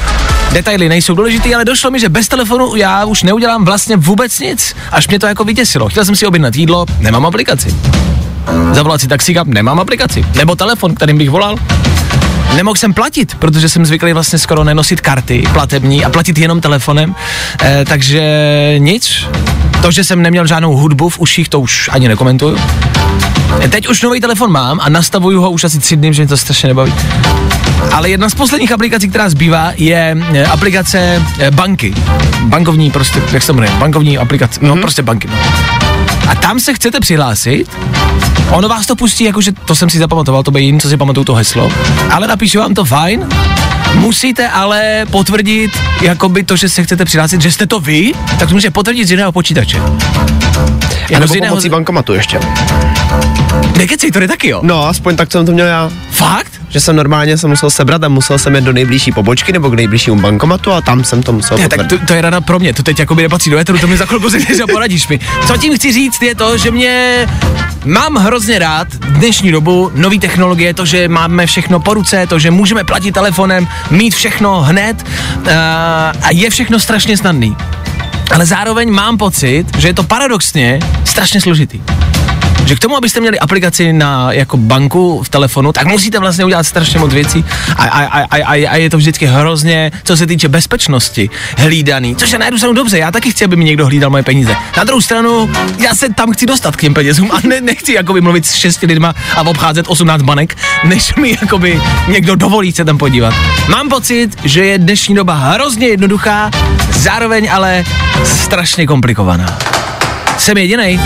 Detaily 0.52 0.88
nejsou 0.88 1.14
důležitý, 1.14 1.54
ale 1.54 1.64
došlo 1.64 1.90
mi, 1.90 2.00
že 2.00 2.08
bez 2.08 2.28
telefonu 2.28 2.76
já 2.76 3.04
už 3.04 3.22
neudělám 3.22 3.64
vlastně 3.64 3.96
vůbec 3.96 4.38
nic. 4.38 4.76
Až 4.90 5.08
mě 5.08 5.18
to 5.18 5.26
jako 5.26 5.44
vyděsilo. 5.44 5.88
Chtěl 5.88 6.04
jsem 6.04 6.16
si 6.16 6.26
objednat 6.26 6.56
jídlo, 6.56 6.86
nemám 6.98 7.26
aplikaci. 7.26 7.74
Zavolat 8.72 9.00
si 9.00 9.08
taxíka, 9.08 9.44
nemám 9.46 9.80
aplikaci. 9.80 10.24
Nebo 10.34 10.56
telefon, 10.56 10.94
kterým 10.94 11.18
bych 11.18 11.30
volal, 11.30 11.56
Nemohl 12.56 12.76
jsem 12.76 12.94
platit, 12.94 13.34
protože 13.34 13.68
jsem 13.68 13.86
zvyklý 13.86 14.12
vlastně 14.12 14.38
skoro 14.38 14.64
nenosit 14.64 15.00
karty 15.00 15.44
platební 15.52 16.04
a 16.04 16.10
platit 16.10 16.38
jenom 16.38 16.60
telefonem, 16.60 17.14
e, 17.62 17.84
takže 17.84 18.74
nic. 18.78 19.24
To, 19.82 19.90
že 19.90 20.04
jsem 20.04 20.22
neměl 20.22 20.46
žádnou 20.46 20.76
hudbu 20.76 21.08
v 21.08 21.18
uších, 21.18 21.48
to 21.48 21.60
už 21.60 21.90
ani 21.92 22.08
nekomentuju. 22.08 22.58
Eh, 23.60 23.68
teď 23.68 23.88
už 23.88 24.02
nový 24.02 24.20
telefon 24.20 24.52
mám 24.52 24.80
a 24.82 24.88
nastavuju 24.88 25.40
ho 25.40 25.50
už 25.50 25.64
asi 25.64 25.78
tři 25.78 25.96
dny, 25.96 26.14
že 26.14 26.22
mě 26.22 26.28
to 26.28 26.36
strašně 26.36 26.66
nebaví. 26.66 26.94
Ale 27.92 28.10
jedna 28.10 28.28
z 28.28 28.34
posledních 28.34 28.72
aplikací, 28.72 29.08
která 29.08 29.28
zbývá, 29.28 29.72
je 29.76 30.16
eh, 30.34 30.44
aplikace 30.44 31.22
banky. 31.50 31.94
Bankovní 32.40 32.90
prostě, 32.90 33.22
jak 33.32 33.42
se 33.42 33.52
jmenuje, 33.52 33.70
bankovní 33.78 34.18
aplikace, 34.18 34.60
no 34.62 34.72
hmm. 34.72 34.82
prostě 34.82 35.02
banky. 35.02 35.28
No. 35.28 35.93
A 36.28 36.34
tam 36.34 36.60
se 36.60 36.74
chcete 36.74 37.00
přihlásit 37.00 37.70
Ono 38.50 38.68
vás 38.68 38.86
to 38.86 38.96
pustí, 38.96 39.24
jakože 39.24 39.52
to 39.52 39.74
jsem 39.74 39.90
si 39.90 39.98
zapamatoval, 39.98 40.42
to 40.42 40.50
by 40.50 40.62
jiný, 40.62 40.80
co 40.80 40.88
si 40.88 40.96
pamatuju 40.96 41.24
to 41.24 41.34
heslo, 41.34 41.72
ale 42.10 42.26
napíšu 42.26 42.58
vám 42.58 42.74
to 42.74 42.84
fajn, 42.84 43.28
Musíte 43.94 44.48
ale 44.48 45.06
potvrdit, 45.10 45.70
jakoby 46.00 46.44
to, 46.44 46.56
že 46.56 46.68
se 46.68 46.84
chcete 46.84 47.04
přihlásit, 47.04 47.40
že 47.40 47.50
jste 47.50 47.66
to 47.66 47.80
vy, 47.80 48.12
tak 48.38 48.48
to 48.48 48.54
můžete 48.54 48.70
potvrdit 48.70 49.04
z 49.04 49.10
jiného 49.10 49.32
počítače. 49.32 49.82
Já 51.10 51.18
nebo 51.18 51.32
z 51.32 51.34
jiného... 51.34 51.52
pomocí 51.52 51.68
bankomatu 51.68 52.14
ještě. 52.14 52.40
Nekecej, 53.76 54.10
to 54.10 54.18
je 54.18 54.28
taky 54.28 54.48
jo. 54.48 54.60
No, 54.62 54.88
aspoň 54.88 55.16
tak 55.16 55.32
jsem 55.32 55.46
to 55.46 55.52
měl 55.52 55.66
já. 55.66 55.90
Fakt? 56.10 56.52
Že 56.68 56.80
jsem 56.80 56.96
normálně 56.96 57.38
se 57.38 57.48
musel 57.48 57.70
sebrat 57.70 58.04
a 58.04 58.08
musel 58.08 58.38
jsem 58.38 58.54
jít 58.54 58.64
do 58.64 58.72
nejbližší 58.72 59.12
pobočky 59.12 59.52
nebo 59.52 59.70
k 59.70 59.74
nejbližšímu 59.74 60.20
bankomatu 60.20 60.72
a 60.72 60.80
tam 60.80 61.04
jsem 61.04 61.22
to 61.22 61.32
musel 61.32 61.58
ne, 61.58 61.68
tak 61.68 61.86
to, 61.86 61.98
to, 61.98 62.14
je 62.14 62.22
rada 62.22 62.40
pro 62.40 62.58
mě, 62.58 62.74
to 62.74 62.82
teď 62.82 62.98
jakoby 62.98 63.22
nepatří 63.22 63.50
do 63.50 63.58
éteru, 63.58 63.78
to 63.78 63.86
mi 63.86 63.96
za 63.96 64.06
chvilku 64.06 64.28
řekneš 64.28 64.60
a 64.60 64.66
poradíš 64.66 65.08
mi. 65.08 65.20
Co 65.46 65.56
tím 65.56 65.76
chci 65.76 65.92
říct 65.92 66.22
je 66.22 66.34
to, 66.34 66.58
že 66.58 66.70
mě 66.70 67.26
mám 67.84 68.16
hrozně 68.16 68.58
rád 68.58 68.88
dnešní 68.94 69.52
dobu, 69.52 69.90
nové 69.94 70.18
technologie, 70.18 70.74
to, 70.74 70.86
že 70.86 71.08
máme 71.08 71.46
všechno 71.46 71.80
po 71.80 71.94
ruce, 71.94 72.26
to, 72.26 72.38
že 72.38 72.50
můžeme 72.50 72.84
platit 72.84 73.12
telefonem, 73.12 73.68
mít 73.90 74.14
všechno 74.14 74.60
hned 74.60 75.02
uh, 75.02 75.48
a 76.22 76.28
je 76.32 76.50
všechno 76.50 76.80
strašně 76.80 77.16
snadný. 77.16 77.56
Ale 78.34 78.46
zároveň 78.46 78.90
mám 78.90 79.18
pocit, 79.18 79.64
že 79.78 79.88
je 79.88 79.94
to 79.94 80.02
paradoxně 80.02 80.80
strašně 81.04 81.40
složitý. 81.40 81.80
Že 82.66 82.74
k 82.74 82.78
tomu, 82.78 82.96
abyste 82.96 83.20
měli 83.20 83.38
aplikaci 83.38 83.92
na 83.92 84.32
jako 84.32 84.56
banku 84.56 85.22
v 85.22 85.28
telefonu, 85.28 85.72
tak 85.72 85.86
musíte 85.86 86.18
vlastně 86.18 86.44
udělat 86.44 86.66
strašně 86.66 86.98
moc 86.98 87.12
věcí 87.12 87.44
a, 87.76 87.84
a, 87.84 88.04
a, 88.04 88.26
a, 88.30 88.68
a, 88.68 88.76
je 88.76 88.90
to 88.90 88.96
vždycky 88.96 89.26
hrozně, 89.26 89.92
co 90.04 90.16
se 90.16 90.26
týče 90.26 90.48
bezpečnosti, 90.48 91.30
hlídaný, 91.58 92.16
což 92.16 92.32
je 92.32 92.38
na 92.38 92.44
jednu 92.44 92.58
stranu 92.58 92.74
dobře, 92.74 92.98
já 92.98 93.10
taky 93.10 93.30
chci, 93.30 93.44
aby 93.44 93.56
mi 93.56 93.64
někdo 93.64 93.86
hlídal 93.86 94.10
moje 94.10 94.22
peníze. 94.22 94.56
Na 94.76 94.84
druhou 94.84 95.00
stranu, 95.00 95.50
já 95.78 95.94
se 95.94 96.08
tam 96.08 96.32
chci 96.32 96.46
dostat 96.46 96.76
k 96.76 96.80
těm 96.80 96.94
penězům 96.94 97.30
a 97.32 97.38
ne, 97.48 97.60
nechci 97.60 97.92
jakoby 97.92 98.20
mluvit 98.20 98.46
s 98.46 98.54
šesti 98.54 98.86
lidma 98.86 99.14
a 99.36 99.42
obcházet 99.42 99.86
18 99.88 100.22
banek, 100.22 100.56
než 100.84 101.14
mi 101.14 101.38
jakoby 101.42 101.80
někdo 102.08 102.34
dovolí 102.34 102.72
se 102.72 102.84
tam 102.84 102.98
podívat. 102.98 103.34
Mám 103.68 103.88
pocit, 103.88 104.38
že 104.44 104.64
je 104.64 104.78
dnešní 104.78 105.14
doba 105.14 105.34
hrozně 105.34 105.86
jednoduchá, 105.86 106.50
zároveň 106.90 107.50
ale 107.52 107.84
strašně 108.24 108.86
komplikovaná. 108.86 109.58
Jsem 110.38 110.58
jedinej? 110.58 111.00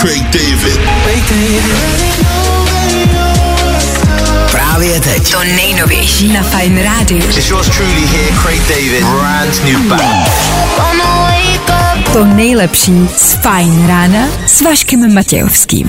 Craig 0.00 0.22
David. 0.22 0.80
Právě 4.50 5.00
teď. 5.00 5.32
To 5.32 5.44
nejnovější 5.44 6.28
na 6.28 6.42
Fine 6.42 6.82
Radio. 6.82 7.28
It's 7.28 7.50
yours 7.50 7.68
truly 7.68 8.06
here, 8.06 8.36
Craig 8.42 8.62
David. 8.68 9.04
Brand 9.04 9.64
new 9.64 9.80
bang. 9.80 10.28
To 12.12 12.24
nejlepší 12.24 13.08
z 13.16 13.32
Fine 13.34 13.88
rána 13.88 14.28
s 14.46 14.60
Vaškem 14.60 15.14
Matějovským. 15.14 15.86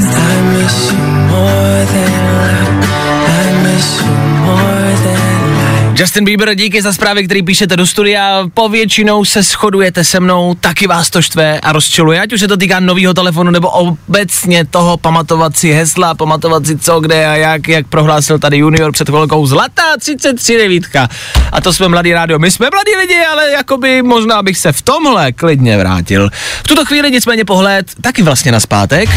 Justin 5.96 6.26
Bieber, 6.26 6.56
díky 6.56 6.82
za 6.82 6.94
zprávy, 6.94 7.26
který 7.26 7.44
píšete 7.44 7.78
do 7.78 7.88
studia. 7.88 8.44
Povětšinou 8.54 9.26
se 9.26 9.44
shodujete 9.44 10.04
se 10.04 10.20
mnou, 10.20 10.54
taky 10.54 10.88
vás 10.88 11.10
to 11.10 11.22
štve 11.22 11.60
a 11.60 11.72
rozčiluje, 11.72 12.22
ať 12.22 12.34
už 12.34 12.40
se 12.40 12.48
to 12.48 12.58
týká 12.58 12.80
nového 12.80 13.14
telefonu 13.14 13.52
nebo 13.52 13.70
obecně 13.70 14.66
toho 14.66 14.98
pamatovat 14.98 15.58
si 15.58 15.72
hesla, 15.72 16.16
pamatovat 16.16 16.66
si 16.66 16.78
co, 16.78 17.00
kde 17.00 17.26
a 17.26 17.36
jak, 17.36 17.68
jak 17.68 17.88
prohlásil 17.88 18.40
tady 18.40 18.58
junior 18.58 18.92
před 18.92 19.10
chvilkou 19.10 19.48
zlatá 19.48 19.98
33 20.00 20.58
devítka. 20.58 21.10
A 21.52 21.62
to 21.62 21.74
jsme 21.74 21.88
mladý 21.88 22.14
rádio. 22.14 22.40
My 22.40 22.52
jsme 22.52 22.68
mladí 22.74 22.96
lidi, 23.02 23.26
ale 23.32 23.52
jakoby 23.52 24.02
možná 24.02 24.44
bych 24.44 24.58
se 24.58 24.72
v 24.72 24.82
tomhle 24.82 25.32
klidně 25.32 25.78
vrátil. 25.78 26.30
V 26.64 26.68
tuto 26.68 26.86
chvíli 26.86 27.12
nicméně 27.12 27.46
pohled 27.46 27.92
taky 28.02 28.22
vlastně 28.22 28.52
na 28.52 28.60
zpátek, 28.60 29.10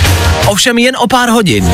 ovšem 0.47 0.79
jen 0.79 0.97
o 0.97 1.07
pár 1.07 1.29
hodin. 1.29 1.65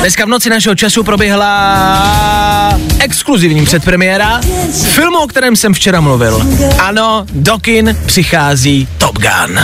Dneska 0.00 0.24
v 0.24 0.28
noci 0.28 0.50
našeho 0.50 0.74
času 0.74 1.04
proběhla 1.04 2.80
exkluzivní 2.98 3.64
předpremiéra 3.64 4.40
filmu, 4.82 5.18
o 5.18 5.26
kterém 5.26 5.56
jsem 5.56 5.74
včera 5.74 6.00
mluvil. 6.00 6.46
Ano, 6.78 7.26
do 7.32 7.58
kin 7.58 7.96
přichází 8.06 8.88
Top 8.98 9.18
Gun. 9.18 9.60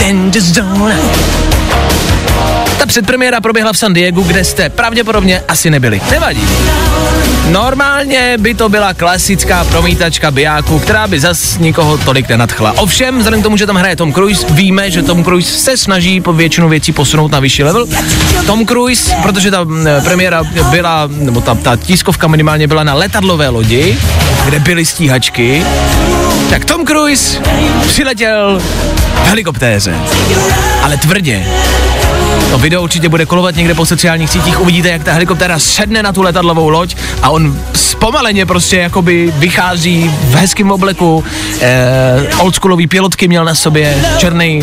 Danger 0.00 0.42
Zone. 0.42 1.47
Ta 2.78 2.86
předpremiéra 2.86 3.40
proběhla 3.40 3.72
v 3.72 3.78
San 3.78 3.92
Diego, 3.92 4.22
kde 4.22 4.44
jste 4.44 4.70
pravděpodobně 4.70 5.42
asi 5.48 5.70
nebyli. 5.70 6.00
Nevadí. 6.10 6.48
Normálně 7.50 8.36
by 8.38 8.54
to 8.54 8.68
byla 8.68 8.94
klasická 8.94 9.64
promítačka 9.64 10.30
bijáku, 10.30 10.78
která 10.78 11.06
by 11.06 11.20
zas 11.20 11.58
nikoho 11.58 11.98
tolik 11.98 12.28
nenadchla. 12.28 12.72
Ovšem, 12.76 13.18
vzhledem 13.18 13.40
k 13.40 13.42
tomu, 13.42 13.56
že 13.56 13.66
tam 13.66 13.76
hraje 13.76 13.96
Tom 13.96 14.12
Cruise, 14.12 14.46
víme, 14.50 14.90
že 14.90 15.02
Tom 15.02 15.24
Cruise 15.24 15.58
se 15.58 15.76
snaží 15.76 16.20
po 16.20 16.32
většinu 16.32 16.68
věcí 16.68 16.92
posunout 16.92 17.32
na 17.32 17.40
vyšší 17.40 17.62
level. 17.62 17.86
Tom 18.46 18.66
Cruise, 18.66 19.14
protože 19.22 19.50
ta 19.50 19.66
premiéra 20.04 20.44
byla, 20.70 21.08
nebo 21.12 21.40
ta, 21.40 21.54
ta 21.54 21.76
tiskovka 21.76 22.28
minimálně 22.28 22.66
byla 22.66 22.84
na 22.84 22.94
letadlové 22.94 23.48
lodi, 23.48 23.98
kde 24.44 24.60
byly 24.60 24.86
stíhačky, 24.86 25.64
tak 26.50 26.64
Tom 26.64 26.86
Cruise 26.86 27.38
přiletěl 27.86 28.60
v 29.24 29.28
helikoptéře. 29.28 29.94
Ale 30.82 30.96
tvrdě. 30.96 31.46
To 32.50 32.58
video 32.58 32.82
určitě 32.82 33.08
bude 33.08 33.26
kolovat 33.26 33.56
někde 33.56 33.74
po 33.74 33.86
sociálních 33.86 34.30
sítích, 34.30 34.60
uvidíte, 34.60 34.88
jak 34.88 35.04
ta 35.04 35.12
helikoptéra 35.12 35.58
sedne 35.58 36.02
na 36.02 36.12
tu 36.12 36.22
letadlovou 36.22 36.68
loď 36.68 36.96
a 37.22 37.30
on 37.30 37.60
zpomaleně 37.74 38.46
prostě 38.46 38.76
jakoby 38.76 39.32
vychází 39.36 40.10
v 40.22 40.34
hezkém 40.34 40.70
obleku, 40.70 41.24
eh, 41.60 42.28
oldschoolový 42.38 42.86
pilotky 42.86 43.28
měl 43.28 43.44
na 43.44 43.54
sobě, 43.54 44.04
černý, 44.18 44.62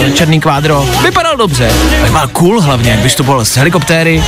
eh, 0.00 0.10
černý 0.10 0.40
kvádro, 0.40 0.88
vypadal 1.02 1.36
dobře, 1.36 1.70
vypadal 2.02 2.28
cool 2.28 2.60
hlavně, 2.60 2.90
jak 2.90 3.00
vystupoval 3.00 3.44
z 3.44 3.56
helikoptéry. 3.56 4.24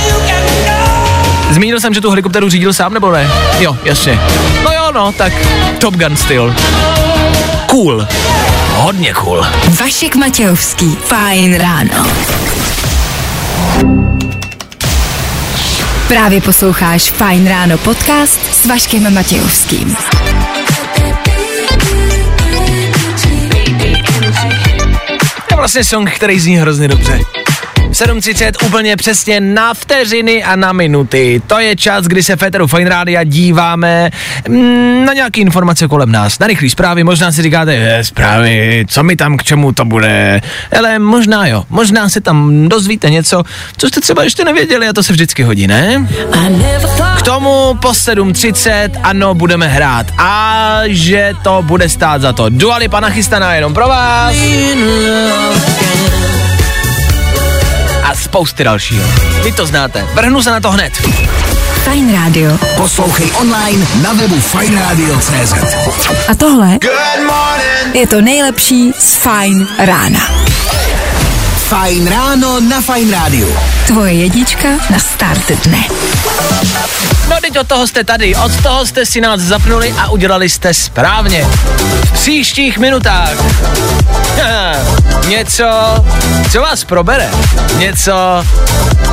Zmínil 1.51 1.79
jsem, 1.79 1.93
že 1.93 2.01
tu 2.01 2.09
helikoptéru 2.09 2.49
řídil 2.49 2.73
sám, 2.73 2.93
nebo 2.93 3.11
ne? 3.11 3.29
Jo, 3.59 3.77
jasně. 3.83 4.19
No 4.63 4.71
jo, 4.71 4.91
no, 4.93 5.11
tak 5.11 5.33
Top 5.79 5.95
Gun 5.95 6.17
styl. 6.17 6.55
Cool. 7.65 8.07
Hodně 8.75 9.13
cool. 9.13 9.45
Vašek 9.79 10.15
Matějovský. 10.15 10.97
Fajn 11.05 11.57
ráno. 11.57 12.07
Právě 16.07 16.41
posloucháš 16.41 17.11
Fajn 17.11 17.47
ráno 17.47 17.77
podcast 17.77 18.53
s 18.53 18.65
Vaškem 18.65 19.13
Matějovským. 19.13 19.95
To 25.47 25.53
je 25.53 25.55
vlastně 25.55 25.83
song, 25.83 26.11
který 26.11 26.39
zní 26.39 26.57
hrozně 26.57 26.87
dobře. 26.87 27.19
7.30 28.01 28.65
úplně 28.65 28.95
přesně 28.95 29.39
na 29.39 29.73
vteřiny 29.73 30.43
a 30.43 30.55
na 30.55 30.73
minuty. 30.73 31.41
To 31.47 31.59
je 31.59 31.75
čas, 31.75 32.05
kdy 32.05 32.23
se 32.23 32.35
Féteru 32.35 32.67
Fine 32.67 32.89
Rádia 32.89 33.23
díváme 33.23 34.09
mm, 34.49 35.05
na 35.05 35.13
nějaké 35.13 35.41
informace 35.41 35.87
kolem 35.87 36.11
nás. 36.11 36.39
Na 36.39 36.47
rychlé 36.47 36.69
zprávy, 36.69 37.03
možná 37.03 37.31
si 37.31 37.41
říkáte, 37.41 37.73
je, 37.73 38.03
zprávy, 38.03 38.85
co 38.89 39.03
mi 39.03 39.15
tam 39.15 39.37
k 39.37 39.43
čemu 39.43 39.71
to 39.71 39.85
bude. 39.85 40.41
Ale 40.77 40.99
možná 40.99 41.47
jo, 41.47 41.63
možná 41.69 42.09
se 42.09 42.21
tam 42.21 42.69
dozvíte 42.69 43.09
něco, 43.09 43.43
co 43.77 43.87
jste 43.87 44.01
třeba 44.01 44.23
ještě 44.23 44.45
nevěděli 44.45 44.87
a 44.87 44.93
to 44.93 45.03
se 45.03 45.13
vždycky 45.13 45.43
hodí, 45.43 45.67
ne? 45.67 46.07
K 47.17 47.21
tomu 47.21 47.77
po 47.81 47.89
7.30, 47.89 48.89
ano, 49.03 49.33
budeme 49.33 49.67
hrát. 49.67 50.05
A 50.17 50.81
že 50.85 51.33
to 51.43 51.61
bude 51.61 51.89
stát 51.89 52.21
za 52.21 52.33
to. 52.33 52.49
Duali 52.49 52.87
pana 52.87 53.09
chystaná 53.09 53.53
jenom 53.53 53.73
pro 53.73 53.87
vás. 53.87 54.35
A 58.11 58.15
spousty 58.15 58.63
dalšího. 58.63 59.07
Vy 59.43 59.51
to 59.51 59.65
znáte. 59.65 60.07
Vrhnu 60.13 60.43
se 60.43 60.51
na 60.51 60.59
to 60.59 60.71
hned. 60.71 60.93
Fajn 61.83 62.13
rádio. 62.13 62.57
Poslouchej 62.77 63.31
online 63.39 63.87
na 64.01 64.13
webu 64.13 64.39
fajnradio.cz 64.39 65.53
A 66.27 66.35
tohle 66.35 66.77
je 67.93 68.07
to 68.07 68.21
nejlepší 68.21 68.91
z 68.99 69.15
Fajn 69.15 69.67
rána. 69.79 70.40
Fajn 71.71 72.03
ráno 72.07 72.59
na 72.59 72.81
Fajn 72.81 73.11
rádiu. 73.11 73.47
Tvoje 73.87 74.13
jedička 74.13 74.67
na 74.89 74.99
start 74.99 75.51
dne. 75.63 75.87
No 77.29 77.35
teď 77.41 77.59
od 77.59 77.67
toho 77.67 77.87
jste 77.87 78.03
tady, 78.03 78.35
od 78.35 78.63
toho 78.63 78.85
jste 78.85 79.05
si 79.05 79.21
nás 79.21 79.41
zapnuli 79.41 79.93
a 79.97 80.09
udělali 80.09 80.49
jste 80.49 80.73
správně. 80.73 81.47
V 82.03 82.11
příštích 82.11 82.77
minutách. 82.77 83.33
Něco, 85.27 85.65
co 86.51 86.61
vás 86.61 86.83
probere. 86.83 87.29
Něco, 87.77 88.45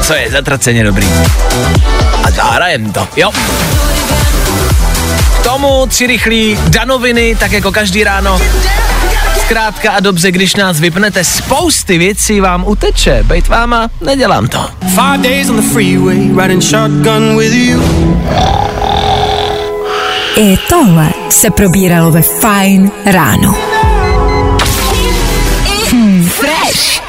co 0.03 0.15
je 0.15 0.31
zatraceně 0.31 0.85
dobrý. 0.85 1.09
A 2.25 2.31
zahrajem 2.31 2.93
to, 2.93 3.09
jo. 3.17 3.31
K 5.41 5.43
tomu 5.43 5.87
tři 5.87 6.07
rychlí 6.07 6.59
danoviny, 6.69 7.37
tak 7.37 7.53
jako 7.53 7.73
každý 7.73 8.05
ráno. 8.05 8.41
Zkrátka 9.49 9.93
a 9.93 10.01
dobře, 10.01 10.33
když 10.33 10.57
nás 10.57 10.81
vypnete, 10.81 11.25
spousty 11.25 11.99
věcí 11.99 12.41
vám 12.41 12.65
uteče. 12.67 13.23
Bejt 13.23 13.49
váma, 13.49 13.91
nedělám 14.01 14.49
to. 14.49 14.71
Five 14.81 15.19
days 15.19 15.51
on 15.51 15.57
the 15.57 15.69
freeway, 15.73 16.43
riding 16.43 16.63
shotgun 16.63 17.39
with 17.39 17.53
you. 17.53 17.83
I 20.37 20.59
tohle 20.69 21.11
se 21.31 21.51
probíralo 21.51 22.11
ve 22.11 22.23
Fajn 22.23 22.91
ráno. 23.05 23.55
Hmm, 25.91 26.29
fresh. 26.29 27.08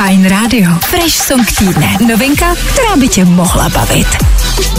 Fajn 0.00 0.28
rádio. 0.28 0.70
Fresh 0.80 1.16
song 1.16 1.46
týdne. 1.58 1.96
Novinka, 2.08 2.54
která 2.54 2.96
by 2.96 3.08
tě 3.08 3.24
mohla 3.24 3.68
bavit. 3.68 4.06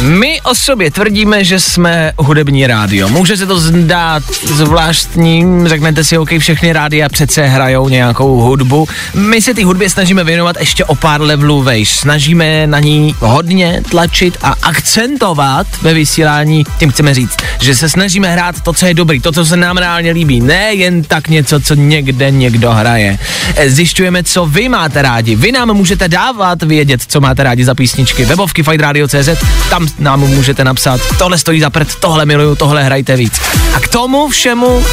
My 0.02 0.42
o 0.42 0.56
sobě 0.56 0.92
tvrdíme, 0.92 1.44
že 1.44 1.60
jsme 1.60 2.12
hudební 2.18 2.68
rádio. 2.68 3.10
Může 3.10 3.38
se 3.38 3.46
to 3.46 3.60
zdát 3.60 4.24
zvláštním, 4.44 5.68
řeknete 5.68 6.04
si, 6.04 6.18
OK, 6.18 6.30
všechny 6.40 6.74
rádia 6.74 7.10
přece 7.10 7.48
hrajou 7.48 7.90
nějakou 7.90 8.42
hudbu. 8.42 8.88
My 9.14 9.42
se 9.42 9.54
ty 9.54 9.64
hudbě 9.64 9.90
snažíme 9.90 10.24
věnovat 10.24 10.56
ještě 10.60 10.86
o 10.86 10.96
pár 10.96 11.22
levelů 11.22 11.64
vejš. 11.64 11.90
Snažíme 11.90 12.68
na 12.68 12.80
ní 12.80 13.16
hodně 13.20 13.82
tlačit 13.90 14.38
a 14.42 14.56
akcentovat 14.62 15.68
ve 15.82 15.94
vysílání. 15.94 16.64
Tím 16.78 16.92
chceme 16.92 17.14
říct, 17.14 17.38
že 17.60 17.76
se 17.76 17.90
snažíme 17.90 18.32
hrát 18.32 18.62
to, 18.62 18.74
co 18.74 18.86
je 18.86 18.94
dobrý, 18.94 19.20
to, 19.20 19.32
co 19.32 19.46
se 19.46 19.58
nám 19.58 19.78
reálně 19.78 20.12
líbí. 20.12 20.42
Ne 20.42 20.74
jen 20.74 21.04
tak 21.04 21.28
něco, 21.28 21.60
co 21.60 21.74
někde 21.74 22.32
někdo 22.32 22.72
hraje. 22.72 23.20
Zjišťujeme, 23.68 24.24
co 24.24 24.46
vy 24.46 24.70
máte 24.70 25.02
rádi. 25.12 25.36
Vy 25.36 25.52
nám 25.52 25.74
můžete 25.74 26.08
dávat 26.08 26.64
vědět, 26.64 27.02
co 27.08 27.22
máte 27.22 27.44
rádi 27.44 27.66
za 27.66 27.76
písničky. 27.76 28.26
Webovky 28.26 28.64
CZ 29.08 29.30
tam 29.70 29.88
nám 30.00 30.20
můžete 30.20 30.64
napsat, 30.64 31.02
tohle 31.18 31.38
stojí 31.38 31.60
za 31.60 31.70
prd, 31.70 31.96
tohle 31.96 32.26
miluju, 32.26 32.56
tohle 32.56 32.84
hrajte 32.84 33.16
víc. 33.16 33.34
A 33.76 33.80
k 33.80 33.88
tomu 33.88 34.30
všemu 34.30 34.86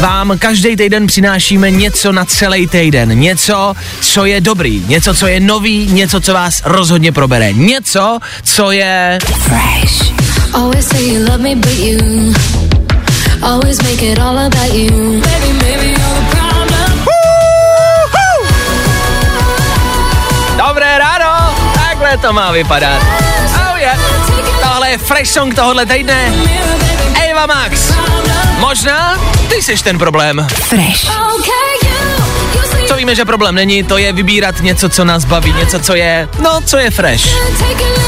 vám 0.00 0.38
každý 0.38 0.76
týden 0.76 1.06
přinášíme 1.06 1.70
něco 1.70 2.12
na 2.12 2.24
celý 2.24 2.66
týden, 2.66 3.18
něco, 3.18 3.74
co 4.00 4.24
je 4.24 4.40
dobrý, 4.40 4.82
něco, 4.88 5.14
co 5.14 5.26
je 5.26 5.40
nový, 5.40 5.86
něco, 5.92 6.20
co 6.20 6.32
vás 6.32 6.62
rozhodně 6.64 7.12
probere, 7.12 7.52
něco, 7.52 8.18
co 8.42 8.70
je 8.70 9.18
Fresh. 9.38 10.16
Always 10.52 10.88
say 10.88 11.04
you 11.04 11.20
love 11.20 11.38
me, 11.38 11.54
but 11.54 11.78
you 11.78 11.98
always 13.42 13.82
make 13.82 14.02
it 14.12 14.18
all 14.18 14.38
about 14.38 14.72
you. 14.72 15.20
Baby, 15.20 15.52
maybe 15.52 16.05
takhle 22.16 22.28
to 22.28 22.32
má 22.32 22.52
vypadat. 22.52 23.02
Oh 23.72 23.78
yeah. 23.78 23.98
Tohle 24.62 24.90
je 24.90 24.98
fresh 24.98 25.30
song 25.30 25.54
tohohle 25.54 25.86
týdne. 25.86 26.32
Eva 27.30 27.46
Max. 27.46 27.92
Možná 28.58 29.18
ty 29.48 29.62
jsi 29.62 29.76
ten 29.84 29.98
problém. 29.98 30.46
Fresh. 30.54 31.10
Co 32.88 32.96
víme, 32.96 33.14
že 33.14 33.24
problém 33.24 33.54
není, 33.54 33.84
to 33.84 33.98
je 33.98 34.12
vybírat 34.12 34.60
něco, 34.60 34.88
co 34.88 35.04
nás 35.04 35.24
baví, 35.24 35.52
něco, 35.52 35.80
co 35.80 35.94
je, 35.94 36.28
no, 36.42 36.60
co 36.64 36.78
je 36.78 36.90
fresh. 36.90 37.24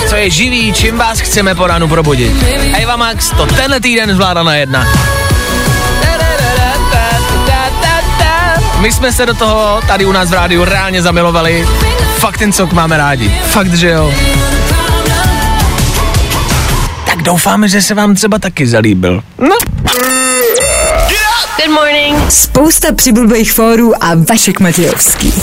Co 0.09 0.17
je 0.17 0.31
živý, 0.31 0.73
čím 0.73 0.99
vás 0.99 1.21
chceme 1.21 1.55
po 1.55 1.67
ránu 1.67 1.89
probudit. 1.89 2.33
Eva 2.75 2.97
Max 2.97 3.31
to 3.31 3.47
tenhle 3.47 3.81
týden 3.81 4.15
zvládla 4.15 4.43
na 4.43 4.55
jedna. 4.55 4.87
My 8.79 8.93
jsme 8.93 9.13
se 9.13 9.27
do 9.27 9.35
toho 9.35 9.81
tady 9.87 10.05
u 10.05 10.13
nás 10.13 10.31
v 10.31 10.33
rádiu 10.33 10.65
reálně 10.65 11.03
zamilovali. 11.03 11.67
Fakt 12.19 12.39
ten 12.39 12.53
sok 12.53 12.73
máme 12.73 12.97
rádi. 12.97 13.31
Fakt, 13.51 13.75
že 13.75 13.89
jo. 13.89 14.15
Tak 17.07 17.23
doufáme, 17.23 17.69
že 17.69 17.83
se 17.83 17.95
vám 17.95 18.15
třeba 18.15 18.39
taky 18.39 18.67
zalíbil. 18.67 19.23
No. 19.39 19.57
Good 21.57 21.75
morning. 21.75 22.31
Spousta 22.33 22.93
přibulbých 22.95 23.53
fórů 23.53 24.05
a 24.05 24.15
Vašek 24.31 24.61
Matějovský. 24.61 25.35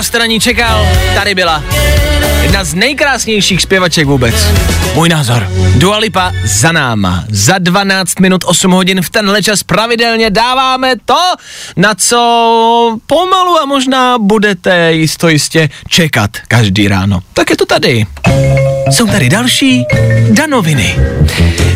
Kdo 0.00 0.04
jste 0.04 0.18
na 0.18 0.26
ní 0.26 0.40
čekal, 0.40 0.88
tady 1.14 1.34
byla. 1.34 1.64
Jedna 2.42 2.64
z 2.64 2.74
nejkrásnějších 2.74 3.62
zpěvaček 3.62 4.06
vůbec. 4.06 4.34
Můj 4.94 5.08
názor. 5.08 5.48
Dua 5.76 5.98
Lipa 5.98 6.32
za 6.44 6.72
náma. 6.72 7.24
Za 7.28 7.58
12 7.58 8.20
minut 8.20 8.44
8 8.46 8.70
hodin 8.70 9.02
v 9.02 9.10
tenhle 9.10 9.42
čas 9.42 9.62
pravidelně 9.62 10.30
dáváme 10.30 10.94
to, 11.04 11.34
na 11.76 11.94
co 11.94 12.98
pomalu 13.06 13.60
a 13.62 13.66
možná 13.66 14.18
budete 14.18 14.92
jisto 14.92 15.28
jistě 15.28 15.68
čekat 15.88 16.30
každý 16.48 16.88
ráno. 16.88 17.20
Tak 17.32 17.50
je 17.50 17.56
to 17.56 17.66
tady. 17.66 18.06
Jsou 18.90 19.06
tady 19.06 19.28
další 19.28 19.84
danoviny. 20.30 20.96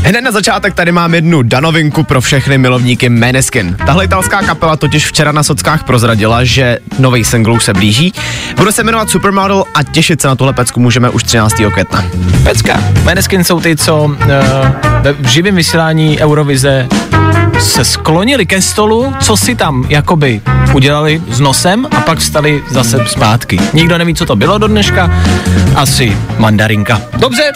Hned 0.06 0.20
na 0.20 0.30
začátek 0.32 0.74
tady 0.74 0.92
mám 0.92 1.14
jednu 1.14 1.42
danovinku 1.42 2.02
pro 2.02 2.20
všechny 2.20 2.58
milovníky 2.58 3.08
Meneskin. 3.08 3.76
Tahle 3.86 4.04
italská 4.04 4.42
kapela 4.42 4.76
totiž 4.76 5.06
včera 5.06 5.32
na 5.32 5.42
sockách 5.42 5.84
prozradila, 5.84 6.44
že 6.44 6.78
nový 6.98 7.24
single 7.24 7.54
už 7.54 7.64
se 7.64 7.72
blíží. 7.72 8.12
Bude 8.56 8.72
se 8.72 8.82
jmenovat 8.82 9.10
Supermodel 9.10 9.64
a 9.74 9.82
těšit 9.82 10.20
se 10.20 10.28
na 10.28 10.36
tuhle 10.36 10.52
pecku 10.52 10.80
můžeme 10.80 11.10
už 11.10 11.22
13. 11.22 11.54
května. 11.72 12.04
Pecka. 12.42 12.84
Meneskin 13.04 13.44
jsou 13.44 13.60
ty, 13.60 13.76
co 13.76 14.04
uh, 14.04 14.16
v 15.20 15.26
živém 15.26 15.56
vysílání 15.56 16.20
Eurovize 16.20 16.88
se 17.60 17.84
sklonili 17.84 18.46
ke 18.46 18.62
stolu, 18.62 19.14
co 19.20 19.36
si 19.36 19.54
tam 19.54 19.86
jakoby 19.88 20.40
udělali 20.72 21.22
s 21.28 21.40
nosem 21.40 21.86
a 21.96 22.00
pak 22.00 22.18
vstali 22.18 22.62
zase 22.70 22.98
zpátky. 23.06 23.60
Nikdo 23.72 23.98
neví, 23.98 24.14
co 24.14 24.26
to 24.26 24.36
bylo 24.36 24.58
do 24.58 24.68
dneška. 24.68 25.10
Asi 25.76 26.16
mandarinka. 26.38 27.00
Dobře, 27.18 27.52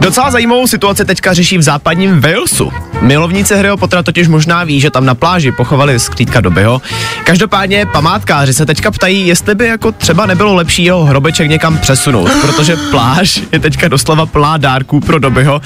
Docela 0.00 0.30
zajímavou 0.30 0.66
situaci 0.66 1.04
teďka 1.04 1.34
řeší 1.34 1.58
v 1.58 1.62
západním 1.62 2.20
Walesu. 2.20 2.72
Milovníci 3.00 3.54
Harryho 3.54 3.76
Pottera 3.76 4.02
totiž 4.02 4.28
možná 4.28 4.64
ví, 4.64 4.80
že 4.80 4.90
tam 4.90 5.06
na 5.06 5.14
pláži 5.14 5.52
pochovali 5.52 6.00
sklítka 6.00 6.40
Dobyho. 6.40 6.82
Každopádně 7.24 7.86
památkáři 7.86 8.54
se 8.54 8.66
teďka 8.66 8.90
ptají, 8.90 9.26
jestli 9.26 9.54
by 9.54 9.66
jako 9.66 9.92
třeba 9.92 10.26
nebylo 10.26 10.54
lepší 10.54 10.84
jeho 10.84 11.04
hrobeček 11.04 11.50
někam 11.50 11.78
přesunout, 11.78 12.30
protože 12.40 12.76
pláž 12.90 13.40
je 13.52 13.60
teďka 13.60 13.88
doslova 13.88 14.26
plná 14.26 14.56
dárků 14.56 15.00
pro 15.00 15.18
Dobyho 15.18 15.60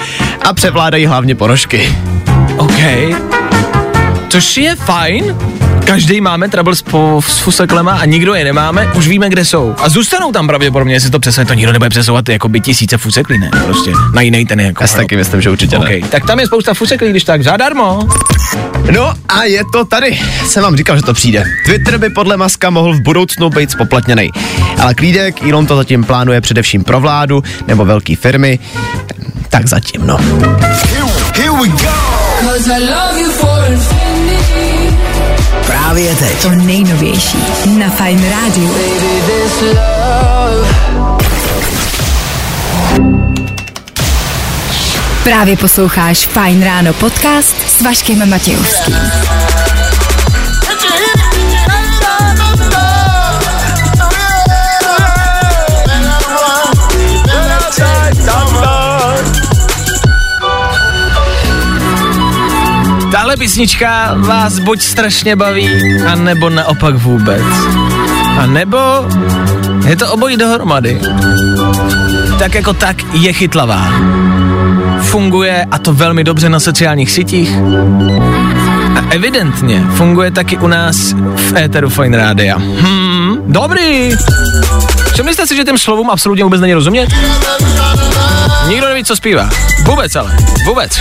a 0.45 0.53
převládají 0.53 1.07
hlavně 1.07 1.35
ponožky. 1.35 1.97
OK. 2.73 2.83
Což 4.29 4.57
je 4.57 4.77
fajn. 4.77 5.37
Každý 5.85 6.21
máme 6.21 6.49
trouble 6.49 6.77
s, 6.77 6.83
po, 6.83 7.21
s 7.27 7.39
fuseklema 7.39 7.93
a 7.93 8.05
nikdo 8.05 8.35
je 8.35 8.45
nemáme, 8.45 8.93
už 8.95 9.09
víme, 9.09 9.29
kde 9.29 9.45
jsou. 9.45 9.75
A 9.79 9.89
zůstanou 9.89 10.33
tam 10.33 10.47
pravděpodobně, 10.47 10.95
jestli 10.95 11.11
to 11.11 11.21
přesune, 11.21 11.47
to 11.47 11.55
nikdo 11.55 11.73
nebude 11.73 11.91
přesouvat 11.91 12.29
jako 12.29 12.49
by 12.49 12.61
tisíce 12.61 12.99
fuseklí, 12.99 13.39
ne? 13.39 13.51
Prostě 13.65 13.91
na 14.15 14.21
jiný 14.23 14.47
ten 14.47 14.61
jako. 14.61 14.83
Já 14.83 14.87
si 14.87 14.97
taky 14.97 15.17
myslím, 15.17 15.41
že 15.41 15.51
určitě 15.51 15.79
ne. 15.79 15.85
OK, 15.85 16.11
tak 16.11 16.27
tam 16.27 16.41
je 16.41 16.47
spousta 16.47 16.75
fuseklí, 16.75 17.11
když 17.11 17.25
tak 17.25 17.43
zadarmo. 17.43 18.09
No 18.91 19.15
a 19.29 19.45
je 19.45 19.63
to 19.73 19.85
tady. 19.85 20.21
Jsem 20.47 20.63
vám 20.63 20.77
říkal, 20.77 20.97
že 20.97 21.03
to 21.03 21.15
přijde. 21.15 21.45
Twitter 21.65 21.99
by 21.99 22.11
podle 22.11 22.37
Maska 22.37 22.71
mohl 22.71 22.95
v 22.95 23.01
budoucnu 23.01 23.51
být 23.51 23.71
spoplatněný. 23.71 24.31
Ale 24.79 24.95
klídek, 24.95 25.43
Elon 25.43 25.67
to 25.67 25.77
zatím 25.77 26.05
plánuje 26.05 26.41
především 26.41 26.85
pro 26.85 27.01
vládu 27.01 27.43
nebo 27.67 27.85
velké 27.85 28.17
firmy. 28.17 28.59
Tak 29.49 29.67
zatím, 29.67 30.07
no. 30.07 30.19
Here 31.35 31.51
we 31.51 31.69
go. 31.69 32.12
Právě 35.67 36.15
teď. 36.15 36.43
To 36.43 36.51
nejnovější 36.51 37.39
na 37.79 37.91
Fine 37.91 38.31
Radio. 38.31 38.75
Právě 45.25 45.57
posloucháš 45.57 46.27
Fine 46.27 46.65
Ráno 46.65 46.93
podcast 46.93 47.55
s 47.79 47.83
Vaškem 47.83 48.31
Matějovským. 48.31 49.42
Tahle 63.23 63.37
písnička 63.37 64.15
vás 64.17 64.59
buď 64.59 64.83
strašně 64.83 65.37
baví, 65.37 65.69
a 66.09 66.15
nebo 66.15 66.51
naopak 66.51 66.95
vůbec. 66.95 67.43
A 68.39 68.47
nebo 68.47 68.79
je 69.87 69.97
to 69.97 70.13
obojí 70.13 70.37
dohromady. 70.37 71.01
Tak 72.39 72.55
jako 72.55 72.73
tak 72.73 72.97
je 73.13 73.33
chytlavá. 73.33 73.93
Funguje 75.01 75.67
a 75.71 75.79
to 75.79 75.93
velmi 75.93 76.25
dobře 76.25 76.49
na 76.49 76.61
sociálních 76.61 77.11
sítích. 77.11 77.51
A 78.97 79.11
evidentně 79.11 79.85
funguje 79.95 80.31
taky 80.31 80.59
u 80.59 80.67
nás 80.67 81.15
v 81.37 81.57
éteru 81.57 81.89
Fine 81.89 82.17
Rádia. 82.17 82.59
Hmm, 82.59 83.37
dobrý. 83.47 84.11
Všimli 85.13 85.35
jste 85.35 85.47
si, 85.47 85.57
že 85.57 85.65
těm 85.65 85.79
slovům 85.79 86.11
absolutně 86.11 86.45
vůbec 86.45 86.61
není 86.61 86.75
rozumět? 86.75 87.09
Nikdo 88.69 88.89
neví, 88.89 89.05
co 89.05 89.17
zpívá. 89.17 89.51
Vůbec 89.85 90.17
ale. 90.17 90.37
Vůbec. 90.67 91.01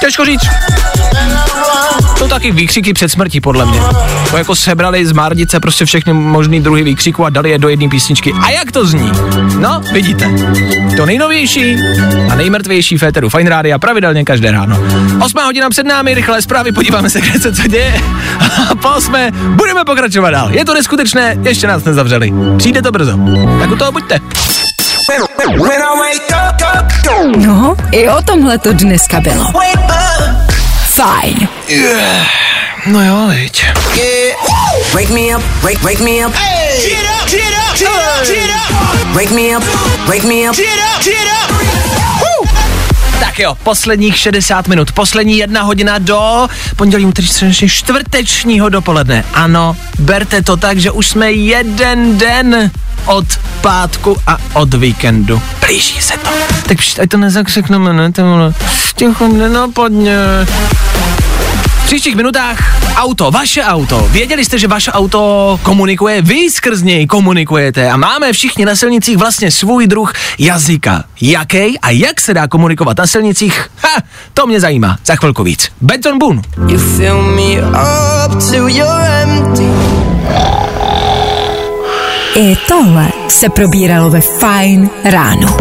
Těžko 0.00 0.24
říct. 0.24 0.42
Taky 2.32 2.52
výkřiky 2.52 2.92
před 2.92 3.08
smrtí, 3.08 3.40
podle 3.40 3.66
mě. 3.66 3.80
To 4.30 4.36
jako 4.36 4.54
sebrali 4.54 5.06
z 5.06 5.12
Márnice 5.12 5.60
prostě 5.60 5.84
všechny 5.84 6.12
možný 6.12 6.60
druhy 6.60 6.82
výkřiků 6.82 7.24
a 7.24 7.30
dali 7.30 7.50
je 7.50 7.58
do 7.58 7.68
jedné 7.68 7.88
písničky. 7.88 8.32
A 8.42 8.50
jak 8.50 8.72
to 8.72 8.86
zní? 8.86 9.12
No, 9.58 9.80
vidíte. 9.92 10.30
To 10.96 11.06
nejnovější 11.06 11.76
a 12.30 12.34
nejmrtvější 12.34 12.98
féteru 12.98 13.28
Fine 13.28 13.50
Rádia 13.50 13.78
pravidelně 13.78 14.24
každé 14.24 14.50
ráno. 14.52 14.78
Osmá 15.24 15.44
hodina 15.44 15.70
před 15.70 15.86
námi, 15.86 16.14
rychlé 16.14 16.42
zprávy, 16.42 16.72
podíváme 16.72 17.10
se, 17.10 17.20
kde 17.20 17.40
se 17.40 17.54
co 17.54 17.68
děje. 17.68 18.00
A 18.70 18.74
po 18.74 18.88
osmé 18.88 19.30
budeme 19.32 19.84
pokračovat 19.84 20.30
dál. 20.30 20.50
Je 20.52 20.64
to 20.64 20.74
neskutečné, 20.74 21.36
ještě 21.42 21.66
nás 21.66 21.84
nezavřeli. 21.84 22.32
Přijde 22.56 22.82
to 22.82 22.92
brzo. 22.92 23.18
Tak 23.60 23.70
u 23.70 23.76
toho 23.76 23.92
buďte. 23.92 24.20
No, 27.36 27.74
i 27.90 28.08
o 28.08 28.22
tomhle 28.22 28.58
to 28.58 28.72
dneska 28.72 29.20
bylo. 29.20 29.44
Fajn. 30.92 31.48
No 32.86 33.04
jo, 33.04 33.28
viď. 33.34 33.64
Wake 34.92 35.08
me 35.08 35.36
up, 35.36 35.42
wake, 35.62 35.82
wake 35.82 36.00
me 36.00 36.26
up. 36.26 36.34
Wake 39.12 39.30
me 39.30 39.56
up, 39.56 39.64
wake 40.06 40.24
me 40.24 40.50
up. 40.50 40.56
Tak 43.20 43.38
jo, 43.38 43.54
posledních 43.62 44.18
60 44.18 44.68
minut, 44.68 44.92
poslední 44.92 45.38
jedna 45.38 45.62
hodina 45.62 45.98
do 45.98 46.48
pondělí, 46.76 47.04
úterý, 47.04 47.28
středeční, 47.28 47.68
čtvrtečního 47.68 48.68
dopoledne. 48.68 49.24
Ano, 49.34 49.76
berte 49.98 50.42
to 50.42 50.56
tak, 50.56 50.78
že 50.78 50.90
už 50.90 51.06
jsme 51.08 51.32
jeden 51.32 52.18
den 52.18 52.70
od 53.06 53.26
pátku 53.60 54.16
a 54.26 54.38
od 54.52 54.74
víkendu. 54.74 55.42
Blíží 55.66 56.00
se 56.00 56.14
to. 56.18 56.28
Tak 56.68 56.78
ať 57.02 57.08
to 57.08 57.16
nezakřekneme, 57.16 57.92
ne? 57.92 58.12
To 58.12 58.22
vole. 58.22 58.54
Ticho, 59.08 59.28
no 59.28 59.70
pojďme. 59.72 60.46
V 61.66 61.86
příštích 61.86 62.16
minutách 62.16 62.58
auto, 62.96 63.30
vaše 63.30 63.62
auto. 63.62 64.08
Věděli 64.10 64.44
jste, 64.44 64.58
že 64.58 64.68
vaše 64.68 64.92
auto 64.92 65.60
komunikuje? 65.62 66.22
Vy 66.22 66.50
skrz 66.50 66.82
něj 66.82 67.06
komunikujete 67.06 67.90
a 67.90 67.96
máme 67.96 68.32
všichni 68.32 68.64
na 68.64 68.76
silnicích 68.76 69.16
vlastně 69.16 69.50
svůj 69.50 69.86
druh 69.86 70.12
jazyka. 70.38 71.04
Jaký 71.20 71.78
a 71.78 71.90
jak 71.90 72.20
se 72.20 72.34
dá 72.34 72.48
komunikovat 72.48 72.98
na 72.98 73.06
silnicích? 73.06 73.70
Ha, 73.76 74.02
to 74.34 74.46
mě 74.46 74.60
zajímá. 74.60 74.98
Za 75.04 75.16
chvilku 75.16 75.42
víc. 75.42 75.68
Benton 75.80 76.18
Boone. 76.18 76.42
You 76.68 76.78
fill 76.78 77.22
me 77.22 77.62
up 77.62 78.50
till 78.50 78.68
you're 78.68 79.22
empty. 79.22 79.68
I 82.34 82.56
tohle 82.68 83.08
se 83.28 83.48
probíralo 83.48 84.10
ve 84.10 84.20
Fine 84.20 84.88
ráno. 85.04 85.56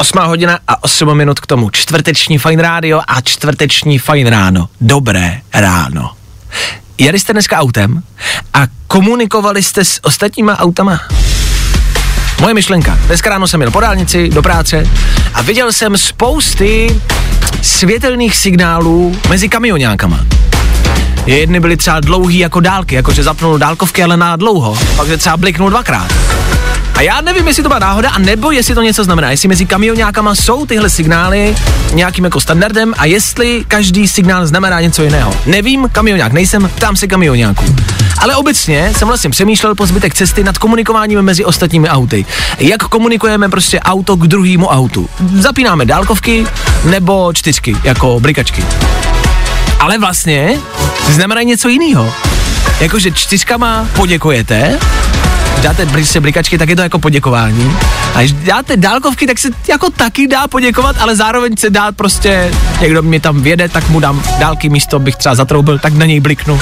Osmá 0.00 0.24
hodina 0.24 0.58
a 0.68 0.84
8 0.84 1.14
minut 1.14 1.40
k 1.40 1.46
tomu. 1.46 1.70
Čtvrteční 1.70 2.38
Fine 2.38 2.62
Rádio 2.62 3.00
a 3.08 3.20
čtvrteční 3.20 3.98
Fine 3.98 4.30
Ráno. 4.30 4.68
Dobré 4.80 5.40
ráno. 5.54 6.10
Jeli 6.98 7.18
jste 7.18 7.32
dneska 7.32 7.58
autem 7.58 8.02
a 8.54 8.66
komunikovali 8.86 9.62
jste 9.62 9.84
s 9.84 10.04
ostatníma 10.04 10.58
autama? 10.58 11.00
Moje 12.40 12.54
myšlenka. 12.54 12.98
Dneska 13.06 13.30
ráno 13.30 13.48
jsem 13.48 13.60
jel 13.60 13.70
po 13.70 13.80
dálnici 13.80 14.28
do 14.28 14.42
práce 14.42 14.86
a 15.34 15.42
viděl 15.42 15.72
jsem 15.72 15.98
spousty 15.98 17.00
světelných 17.62 18.36
signálů 18.36 19.16
mezi 19.28 19.48
kamionákama. 19.48 20.26
Jedny 21.26 21.60
byly 21.60 21.76
třeba 21.76 22.00
dlouhý 22.00 22.38
jako 22.38 22.60
dálky, 22.60 22.94
jakože 22.94 23.22
zapnul 23.22 23.58
dálkovky, 23.58 24.02
ale 24.02 24.16
na 24.16 24.36
dlouho. 24.36 24.78
Pak 24.96 25.08
je 25.08 25.16
třeba 25.16 25.36
bliknul 25.36 25.70
dvakrát. 25.70 26.12
A 27.00 27.02
já 27.02 27.20
nevím, 27.20 27.46
jestli 27.46 27.62
to 27.62 27.68
byla 27.68 27.78
náhoda, 27.78 28.10
a 28.10 28.18
nebo 28.18 28.50
jestli 28.50 28.74
to 28.74 28.82
něco 28.82 29.04
znamená. 29.04 29.30
Jestli 29.30 29.48
mezi 29.48 29.66
kamionákama 29.66 30.34
jsou 30.34 30.66
tyhle 30.66 30.90
signály 30.90 31.54
nějakým 31.94 32.24
jako 32.24 32.40
standardem 32.40 32.94
a 32.98 33.04
jestli 33.04 33.64
každý 33.68 34.08
signál 34.08 34.46
znamená 34.46 34.80
něco 34.80 35.02
jiného. 35.02 35.34
Nevím, 35.46 35.88
kamionák 35.92 36.32
nejsem, 36.32 36.70
ptám 36.74 36.96
se 36.96 37.06
kamionáků. 37.06 37.64
Ale 38.18 38.36
obecně 38.36 38.92
jsem 38.96 39.08
vlastně 39.08 39.30
přemýšlel 39.30 39.74
po 39.74 39.86
zbytek 39.86 40.14
cesty 40.14 40.44
nad 40.44 40.58
komunikováním 40.58 41.22
mezi 41.22 41.44
ostatními 41.44 41.88
auty. 41.88 42.26
Jak 42.58 42.82
komunikujeme 42.82 43.48
prostě 43.48 43.80
auto 43.80 44.16
k 44.16 44.26
druhému 44.26 44.66
autu. 44.66 45.08
Zapínáme 45.34 45.84
dálkovky 45.84 46.46
nebo 46.84 47.32
čtyřky, 47.32 47.76
jako 47.84 48.20
blikačky. 48.20 48.64
Ale 49.78 49.98
vlastně 49.98 50.58
znamená 51.08 51.42
něco 51.42 51.68
jiného. 51.68 52.12
Jakože 52.80 53.10
čtyřkama 53.10 53.88
poděkujete, 53.92 54.78
dáte 55.62 55.86
bli- 55.86 56.20
blikačky, 56.20 56.58
tak 56.58 56.68
je 56.68 56.76
to 56.76 56.82
jako 56.82 56.98
poděkování. 56.98 57.76
A 58.14 58.18
když 58.18 58.32
dáte 58.32 58.76
dálkovky, 58.76 59.26
tak 59.26 59.38
se 59.38 59.48
jako 59.68 59.90
taky 59.90 60.26
dá 60.26 60.48
poděkovat, 60.48 60.96
ale 61.00 61.16
zároveň 61.16 61.56
se 61.56 61.70
dá 61.70 61.92
prostě, 61.92 62.50
někdo 62.80 63.02
mě 63.02 63.20
tam 63.20 63.42
věde, 63.42 63.68
tak 63.68 63.88
mu 63.88 64.00
dám 64.00 64.22
dálky 64.38 64.68
místo, 64.68 64.98
bych 64.98 65.16
třeba 65.16 65.34
zatroubil, 65.34 65.78
tak 65.78 65.92
na 65.92 66.06
něj 66.06 66.20
bliknu. 66.20 66.60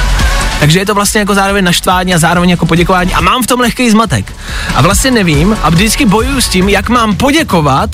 Takže 0.61 0.79
je 0.79 0.87
to 0.87 0.95
vlastně 0.95 1.19
jako 1.21 1.35
zároveň 1.35 1.65
naštvání 1.65 2.15
a 2.15 2.19
zároveň 2.19 2.51
jako 2.51 2.67
poděkování 2.67 3.15
a 3.15 3.21
mám 3.21 3.43
v 3.43 3.47
tom 3.47 3.61
lehký 3.61 3.91
zmatek. 3.91 4.33
A 4.75 4.83
vlastně 4.83 5.11
nevím 5.11 5.57
a 5.63 5.71
vždycky 5.71 6.05
bojuju 6.05 6.41
s 6.41 6.49
tím, 6.49 6.69
jak 6.69 6.89
mám 6.89 7.17
poděkovat 7.17 7.91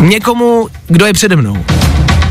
někomu, 0.00 0.68
kdo 0.86 1.06
je 1.06 1.12
přede 1.12 1.36
mnou. 1.36 1.64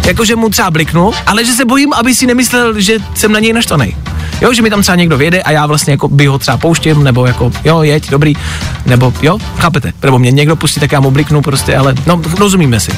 Jakože 0.09 0.35
mu 0.35 0.49
třeba 0.49 0.71
bliknu, 0.71 1.11
ale 1.25 1.45
že 1.45 1.53
se 1.53 1.65
bojím, 1.65 1.93
aby 1.93 2.15
si 2.15 2.27
nemyslel, 2.27 2.79
že 2.79 2.97
jsem 3.15 3.31
na 3.31 3.39
něj 3.39 3.53
naštvaný. 3.53 3.95
Jo, 4.41 4.53
že 4.53 4.61
mi 4.61 4.69
tam 4.69 4.81
třeba 4.81 4.95
někdo 4.95 5.17
věde 5.17 5.41
a 5.41 5.51
já 5.51 5.65
vlastně 5.65 5.91
jako 5.93 6.07
by 6.07 6.25
ho 6.25 6.39
třeba 6.39 6.57
pouštím, 6.57 7.03
nebo 7.03 7.25
jako 7.25 7.51
jo, 7.63 7.81
jeď, 7.81 8.09
dobrý, 8.09 8.35
nebo 8.85 9.13
jo, 9.21 9.37
chápete, 9.57 9.93
nebo 10.03 10.19
mě 10.19 10.31
někdo 10.31 10.55
pustí, 10.55 10.79
tak 10.79 10.91
já 10.91 10.99
mu 10.99 11.11
bliknu 11.11 11.41
prostě, 11.41 11.77
ale 11.77 11.95
no, 12.05 12.21
rozumíme 12.37 12.79
si. 12.79 12.91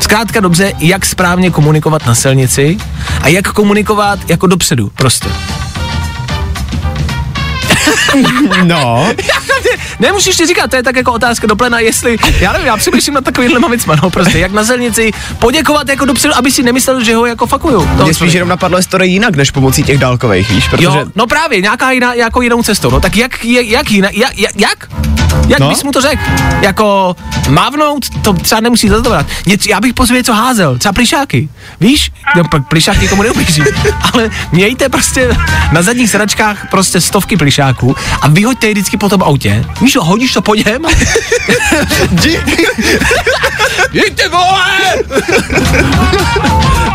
Zkrátka 0.00 0.40
dobře, 0.40 0.72
jak 0.78 1.06
správně 1.06 1.50
komunikovat 1.50 2.06
na 2.06 2.14
silnici 2.14 2.78
a 3.22 3.28
jak 3.28 3.52
komunikovat 3.52 4.18
jako 4.28 4.46
dopředu, 4.46 4.90
prostě. 4.94 5.28
No, 8.64 9.08
Nemusíš 10.00 10.36
ti 10.36 10.46
říkat, 10.46 10.70
to 10.70 10.76
je 10.76 10.82
tak 10.82 10.96
jako 10.96 11.12
otázka 11.12 11.46
do 11.46 11.56
plena, 11.56 11.78
jestli, 11.78 12.16
já 12.40 12.52
nevím, 12.52 12.66
já 12.66 12.76
přemýšlím 12.76 13.14
na 13.14 13.20
takovýhle 13.20 13.68
věcma, 13.68 13.96
no 14.02 14.10
prostě, 14.10 14.38
jak 14.38 14.52
na 14.52 14.64
silnici 14.64 15.12
poděkovat 15.38 15.88
jako 15.88 16.04
dopředu, 16.04 16.34
aby 16.36 16.50
si 16.50 16.62
nemyslel, 16.62 17.04
že 17.04 17.14
ho 17.14 17.26
jako 17.26 17.46
fakuju. 17.46 17.88
mě 18.02 18.14
spíš 18.14 18.32
jenom 18.32 18.48
napadlo, 18.48 18.78
jestli 18.78 18.90
to 18.90 18.98
jde 18.98 19.06
jinak, 19.06 19.36
než 19.36 19.50
pomocí 19.50 19.82
těch 19.82 19.98
dálkových, 19.98 20.50
víš, 20.50 20.68
protože... 20.68 20.84
Jo, 20.84 21.04
no 21.14 21.26
právě, 21.26 21.60
nějaká 21.60 21.90
jiná, 21.90 22.14
jako 22.14 22.42
jinou 22.42 22.62
cestou, 22.62 22.90
no 22.90 23.00
tak 23.00 23.16
jak, 23.16 23.44
jak 23.44 23.90
jinak, 23.90 24.14
jak, 24.14 24.38
jak, 24.38 24.60
jak? 24.60 24.88
Jak 25.48 25.58
No. 25.60 25.68
bys 25.68 25.82
mu 25.82 25.92
to 25.92 26.00
řekl? 26.00 26.22
Jako 26.60 27.16
mávnout, 27.48 28.04
to 28.22 28.32
třeba 28.32 28.60
nemusí 28.60 28.88
zazdovat. 28.88 29.26
Něco, 29.46 29.70
já 29.70 29.80
bych 29.80 29.94
po 29.94 30.06
sobě 30.06 30.20
něco 30.20 30.32
házel, 30.32 30.78
třeba 30.78 30.92
plišáky. 30.92 31.48
Víš? 31.80 32.10
No, 32.36 32.44
pak 32.44 32.68
plišáky 32.68 33.00
nikomu 33.00 33.22
neublíží. 33.22 33.62
Ale 34.12 34.30
mějte 34.52 34.88
prostě 34.88 35.36
na 35.72 35.82
zadních 35.82 36.10
sedačkách 36.10 36.66
prostě 36.70 37.00
stovky 37.00 37.36
plišáků 37.36 37.96
a 38.20 38.28
vyhoďte 38.28 38.66
je 38.66 38.72
vždycky 38.72 38.96
po 38.96 39.08
tom 39.08 39.22
autě. 39.22 39.64
Víš, 39.80 39.96
hodíš 40.00 40.32
to 40.32 40.42
po 40.42 40.54
něm? 40.54 40.82
Jděte 43.92 44.28
vole! 44.28 44.94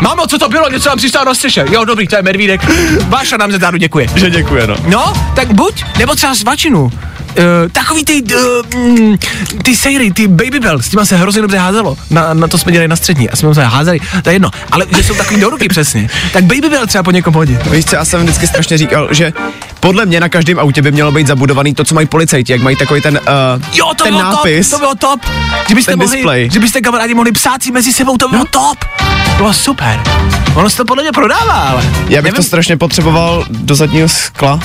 Mámo, 0.00 0.26
co 0.26 0.38
to 0.38 0.48
bylo? 0.48 0.70
Něco 0.70 0.88
nám 0.88 0.98
přistálo 0.98 1.26
na 1.26 1.34
střeše. 1.34 1.64
Jo, 1.70 1.84
dobrý, 1.84 2.08
to 2.08 2.16
je 2.16 2.22
medvídek. 2.22 2.60
Váša 3.08 3.36
nám 3.36 3.52
zetáru 3.52 3.76
děkuje. 3.76 4.06
Že 4.14 4.30
děkuje, 4.30 4.66
no. 4.66 4.76
No, 4.86 5.12
tak 5.34 5.52
buď, 5.52 5.84
nebo 5.98 6.14
třeba 6.14 6.34
svačinu. 6.34 6.92
Uh, 7.38 7.44
takový 7.72 8.04
ty, 8.04 8.22
uh, 8.22 9.16
ty 9.62 9.76
sejry, 9.76 10.10
ty 10.12 10.28
baby 10.28 10.60
bell, 10.60 10.82
s 10.82 10.88
těma 10.88 11.04
se 11.04 11.16
hrozně 11.16 11.42
dobře 11.42 11.58
házelo. 11.58 11.96
Na, 12.10 12.34
na 12.34 12.48
to 12.48 12.58
jsme 12.58 12.72
dělali 12.72 12.88
na 12.88 12.96
střední 12.96 13.30
a 13.30 13.36
jsme 13.36 13.54
se 13.54 13.64
házeli, 13.64 14.00
to 14.22 14.28
je 14.30 14.34
jedno. 14.34 14.50
Ale 14.72 14.86
že 14.96 15.02
jsou 15.02 15.14
takový 15.14 15.40
do 15.40 15.50
ruky 15.50 15.68
přesně. 15.68 16.08
Tak 16.32 16.44
baby 16.44 16.68
bell 16.70 16.86
třeba 16.86 17.02
po 17.02 17.10
někom 17.10 17.34
hodit. 17.34 17.66
Víš 17.66 17.84
co, 17.84 17.96
já 17.96 18.04
jsem 18.04 18.22
vždycky 18.22 18.46
strašně 18.46 18.78
říkal, 18.78 19.08
že 19.10 19.32
podle 19.80 20.06
mě 20.06 20.20
na 20.20 20.28
každém 20.28 20.58
autě 20.58 20.82
by 20.82 20.92
mělo 20.92 21.12
být 21.12 21.26
zabudovaný 21.26 21.74
to, 21.74 21.84
co 21.84 21.94
mají 21.94 22.06
policajti, 22.06 22.52
jak 22.52 22.62
mají 22.62 22.76
takový 22.76 23.00
ten, 23.00 23.20
uh, 23.56 23.62
Jo, 23.72 23.86
to 23.96 24.04
ten 24.04 24.12
bylo 24.14 24.22
nápis. 24.24 24.68
top, 24.70 24.78
to 24.80 24.82
bylo 24.84 24.94
top. 24.94 25.20
Kdybyste 25.66 25.96
mohli, 25.96 26.16
display. 26.16 26.48
kdybyste 26.48 26.80
kamarádi 26.80 27.14
mohli 27.14 27.32
psát 27.32 27.62
si 27.62 27.70
mezi 27.72 27.92
sebou, 27.92 28.16
to 28.16 28.28
bylo 28.28 28.44
top. 28.44 28.78
To 29.30 29.36
bylo 29.36 29.52
super. 29.52 30.00
Ono 30.54 30.70
se 30.70 30.76
to 30.76 30.84
podle 30.84 31.02
mě 31.02 31.12
prodává, 31.12 31.52
ale. 31.52 31.82
Já 32.08 32.22
bych 32.22 32.32
to 32.32 32.36
nevím. 32.38 32.48
strašně 32.48 32.76
potřeboval 32.76 33.44
do 33.50 33.74
zadního 33.74 34.08
skla. 34.08 34.60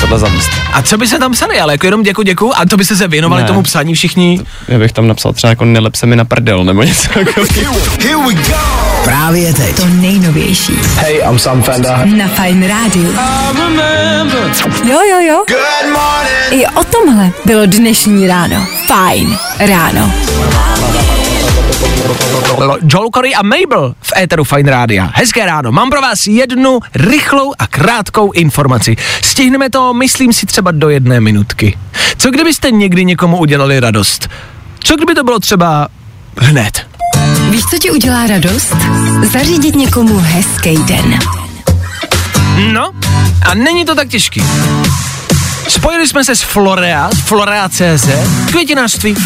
Tohle 0.00 0.18
zavíst. 0.18 0.50
A 0.72 0.82
co 0.82 0.98
by 0.98 1.06
se 1.06 1.18
tam 1.18 1.32
psali, 1.32 1.60
ale 1.60 1.74
jako 1.74 1.86
jenom 1.86 2.03
děku, 2.04 2.22
děku 2.22 2.58
a 2.58 2.66
to 2.66 2.76
byste 2.76 2.96
se 2.96 3.08
věnovali 3.08 3.42
Ne. 3.42 3.48
tomu 3.48 3.62
psání 3.62 3.94
všichni. 3.94 4.40
Já 4.68 4.78
bych 4.78 4.92
tam 4.92 5.08
napsal 5.08 5.32
třeba 5.32 5.48
jako 5.50 5.64
nelep 5.64 5.94
se 5.96 6.06
mi 6.06 6.16
na 6.16 6.24
prdel, 6.24 6.64
nebo 6.64 6.82
něco 6.82 7.08
takového. 7.08 7.74
Here 8.02 8.16
we 8.26 8.34
go. 8.34 8.56
Právě 9.04 9.54
teď. 9.54 9.76
To 9.76 9.86
nejnovější 9.86 10.72
Hey, 10.96 11.20
I'm 11.30 11.38
Sam 11.38 11.62
Fender. 11.62 12.06
na 12.06 12.28
Fine 12.28 12.68
rádiu. 12.68 13.12
Jo, 14.84 14.98
jo, 15.10 15.20
jo. 15.28 15.44
Good 15.48 15.92
morning. 15.92 16.62
I 16.62 16.66
o 16.66 16.84
tomhle 16.84 17.30
bylo 17.44 17.66
dnešní 17.66 18.26
ráno. 18.26 18.66
Fine 18.86 19.36
ráno. 19.58 20.12
Joel 22.86 23.08
Corey 23.14 23.34
a 23.34 23.42
Mabel 23.42 23.94
v 24.02 24.12
éteru 24.16 24.44
Fine 24.44 24.70
Rádia. 24.70 25.10
Hezké 25.14 25.46
ráno. 25.46 25.72
Mám 25.72 25.90
pro 25.90 26.00
vás 26.00 26.26
jednu 26.26 26.80
rychlou 26.94 27.52
a 27.58 27.66
krátkou 27.66 28.32
informaci. 28.32 28.96
Stihneme 29.24 29.70
to, 29.70 29.94
myslím 29.94 30.32
si, 30.32 30.46
třeba 30.46 30.70
do 30.70 30.88
jedné 30.88 31.20
minutky. 31.20 31.78
Co 32.16 32.30
kdybyste 32.30 32.70
někdy 32.70 33.04
někomu 33.04 33.38
udělali 33.38 33.80
radost? 33.80 34.28
Co 34.84 34.96
kdyby 34.96 35.14
to 35.14 35.24
bylo 35.24 35.38
třeba 35.40 35.88
hned? 36.38 36.86
Víš, 37.50 37.64
co 37.70 37.78
ti 37.78 37.90
udělá 37.90 38.26
radost? 38.26 38.76
Zařídit 39.32 39.74
někomu 39.74 40.18
hezký 40.18 40.76
den. 40.76 41.18
No, 42.72 42.90
a 43.46 43.54
není 43.54 43.84
to 43.84 43.94
tak 43.94 44.08
těžký. 44.08 44.42
Spojili 45.68 46.06
jsme 46.08 46.24
se 46.24 46.36
s 46.36 46.42
Florea, 46.42 47.10
Florea.cz, 47.24 48.08
květinářství. 48.50 49.16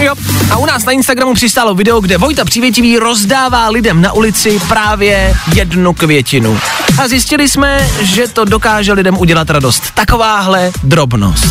Jo, 0.00 0.14
a 0.50 0.56
u 0.56 0.66
nás 0.66 0.84
na 0.84 0.92
Instagramu 0.92 1.34
přistálo 1.34 1.74
video, 1.74 2.00
kde 2.00 2.18
Vojta 2.18 2.44
Přívětivý 2.44 2.98
rozdává 2.98 3.68
lidem 3.68 4.02
na 4.02 4.12
ulici 4.12 4.60
právě 4.68 5.34
jednu 5.54 5.92
květinu. 5.92 6.60
A 7.02 7.08
zjistili 7.08 7.48
jsme, 7.48 7.88
že 8.00 8.28
to 8.28 8.44
dokáže 8.44 8.92
lidem 8.92 9.18
udělat 9.18 9.50
radost. 9.50 9.82
Takováhle 9.94 10.70
drobnost. 10.82 11.46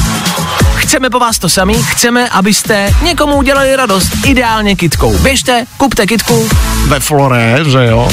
Chceme 0.76 1.10
po 1.10 1.20
vás 1.20 1.40
to 1.40 1.50
sami, 1.50 1.74
chceme, 1.74 2.30
abyste 2.30 2.96
někomu 3.02 3.36
udělali 3.36 3.76
radost, 3.76 4.10
ideálně 4.26 4.76
kitkou. 4.76 5.18
Běžte, 5.18 5.66
kupte 5.78 6.08
kitku 6.08 6.50
ve 6.88 7.00
Flore, 7.00 7.60
že 7.68 7.86
jo? 7.86 8.10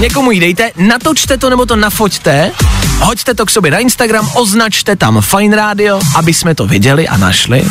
Někomu 0.00 0.30
ji 0.30 0.40
dejte, 0.40 0.70
natočte 0.76 1.38
to 1.38 1.50
nebo 1.50 1.66
to 1.66 1.76
nafoťte, 1.76 2.52
hoďte 3.00 3.34
to 3.34 3.46
k 3.46 3.50
sobě 3.50 3.70
na 3.70 3.78
Instagram, 3.78 4.30
označte 4.34 4.96
tam 4.96 5.20
Fine 5.20 5.56
Radio, 5.56 6.00
aby 6.14 6.34
jsme 6.34 6.54
to 6.54 6.66
viděli 6.66 7.08
a 7.08 7.16
našli. 7.16 7.64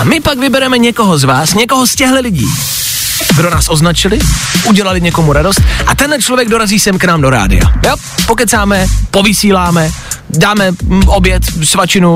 A 0.00 0.04
my 0.04 0.20
pak 0.20 0.38
vybereme 0.38 0.78
někoho 0.78 1.18
z 1.18 1.24
vás, 1.24 1.54
někoho 1.54 1.86
z 1.86 1.94
těchto 1.94 2.20
lidí, 2.20 2.46
kdo 3.36 3.50
nás 3.50 3.68
označili, 3.68 4.18
udělali 4.64 5.00
někomu 5.00 5.32
radost 5.32 5.60
a 5.86 5.94
tenhle 5.94 6.18
člověk 6.18 6.48
dorazí 6.48 6.80
sem 6.80 6.98
k 6.98 7.04
nám 7.04 7.20
do 7.20 7.30
rádia. 7.30 7.72
Jo, 7.86 7.96
pokecáme, 8.26 8.86
povysíláme, 9.10 9.90
dáme 10.30 10.72
oběd, 11.06 11.42
svačinu, 11.64 12.14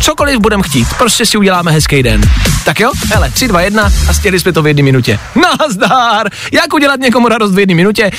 cokoliv 0.00 0.40
budeme 0.40 0.62
chtít. 0.62 0.88
Prostě 0.98 1.26
si 1.26 1.38
uděláme 1.38 1.72
hezký 1.72 2.02
den. 2.02 2.20
Tak 2.64 2.80
jo, 2.80 2.90
hele, 3.14 3.30
3, 3.30 3.48
2, 3.48 3.60
1 3.60 3.92
a 4.08 4.14
stěli 4.14 4.40
jsme 4.40 4.52
to 4.52 4.62
v 4.62 4.66
jedné 4.66 4.82
minutě. 4.82 5.18
Nazdar! 5.60 6.28
Jak 6.52 6.74
udělat 6.74 7.00
někomu 7.00 7.28
radost 7.28 7.54
v 7.54 7.58
jedné 7.58 7.74
minutě? 7.74 8.10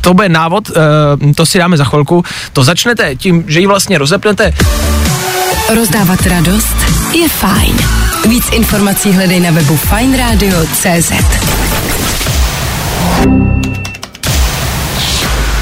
To 0.00 0.14
bude 0.14 0.28
návod, 0.28 0.70
uh, 0.70 1.32
to 1.32 1.46
si 1.46 1.58
dáme 1.58 1.76
za 1.76 1.84
chvilku. 1.84 2.24
To 2.52 2.64
začnete 2.64 3.16
tím, 3.16 3.44
že 3.46 3.60
ji 3.60 3.66
vlastně 3.66 3.98
rozepnete. 3.98 4.52
Rozdávat 5.74 6.26
radost 6.26 6.76
je 7.14 7.28
fajn. 7.28 7.76
Víc 8.28 8.44
informací 8.52 9.12
hledej 9.12 9.40
na 9.40 9.50
webu 9.50 9.76
fajnradio.cz 9.76 11.12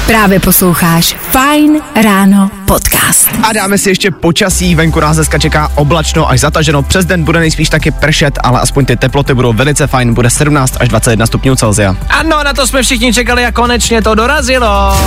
Právě 0.09 0.39
posloucháš 0.39 1.15
Fajn 1.31 1.81
ráno 2.03 2.51
podcast. 2.67 3.29
A 3.43 3.53
dáme 3.53 3.77
si 3.77 3.89
ještě 3.89 4.11
počasí, 4.11 4.75
venku 4.75 4.99
nás 4.99 5.15
dneska 5.15 5.37
čeká 5.37 5.71
oblačno 5.75 6.29
až 6.29 6.39
zataženo, 6.39 6.83
přes 6.83 7.05
den 7.05 7.23
bude 7.23 7.39
nejspíš 7.39 7.69
taky 7.69 7.91
pršet, 7.91 8.39
ale 8.43 8.59
aspoň 8.59 8.85
ty 8.85 8.95
teploty 8.95 9.33
budou 9.33 9.53
velice 9.53 9.87
fajn, 9.87 10.13
bude 10.13 10.29
17 10.29 10.77
až 10.79 10.87
21 10.87 11.25
stupňů 11.25 11.55
Celsia. 11.55 11.95
Ano, 12.09 12.43
na 12.43 12.53
to 12.53 12.67
jsme 12.67 12.83
všichni 12.83 13.13
čekali 13.13 13.45
a 13.45 13.51
konečně 13.51 14.01
to 14.01 14.15
dorazilo. 14.15 14.97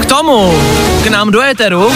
K 0.00 0.06
tomu, 0.06 0.54
k 1.04 1.06
nám 1.06 1.30
do 1.30 1.42
éteru, 1.42 1.92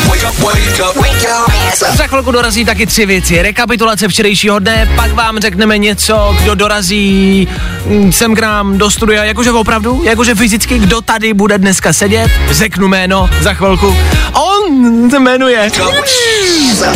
za 1.97 2.07
chvilku 2.07 2.33
dorazí 2.33 2.65
taky 2.65 2.87
tři 2.87 3.07
věci. 3.07 3.43
Rekapitulace 3.43 4.09
včerejšího 4.09 4.59
dne, 4.59 4.91
pak 4.97 5.13
vám 5.13 5.39
řekneme 5.39 5.79
něco, 5.79 6.37
kdo 6.43 6.55
dorazí 6.55 7.49
mm, 7.87 8.13
sem 8.13 8.35
k 8.35 8.41
nám 8.41 8.79
do 8.79 8.91
studia, 8.91 9.25
jakože 9.45 9.61
opravdu, 9.61 10.01
jakože 10.05 10.35
fyzicky, 10.35 10.79
kdo 10.79 11.01
tady 11.01 11.35
bude 11.35 11.59
dneska 11.59 11.93
sedět, 11.93 12.31
řeknu 12.51 12.89
jméno 12.89 13.31
za 13.41 13.55
chvilku. 13.55 13.97
On 14.33 15.11
se 15.11 15.19
jmenuje. 15.19 15.71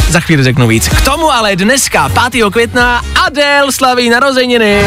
Za 0.09 0.21
chvíli 0.21 0.43
řeknu 0.43 0.67
víc. 0.67 0.89
K 0.89 1.01
tomu 1.01 1.33
ale 1.33 1.57
dneska, 1.57 2.11
5. 2.31 2.45
května, 2.51 3.03
Adele 3.27 3.73
slaví 3.73 4.11
narozeniny. 4.11 4.81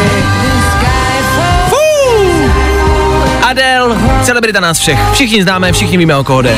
Fuu. 1.69 2.52
Adele, 3.41 3.97
celebrita 4.24 4.60
nás 4.60 4.80
všech. 4.80 5.00
Všichni 5.13 5.43
známe, 5.43 5.71
všichni 5.74 5.97
víme, 5.97 6.15
o 6.15 6.24
koho 6.24 6.41
jde. 6.41 6.58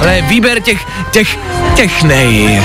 Ale 0.00 0.22
výběr 0.22 0.60
těch, 0.60 0.86
těch, 1.10 1.38
těch 1.74 2.02
nej. 2.02 2.62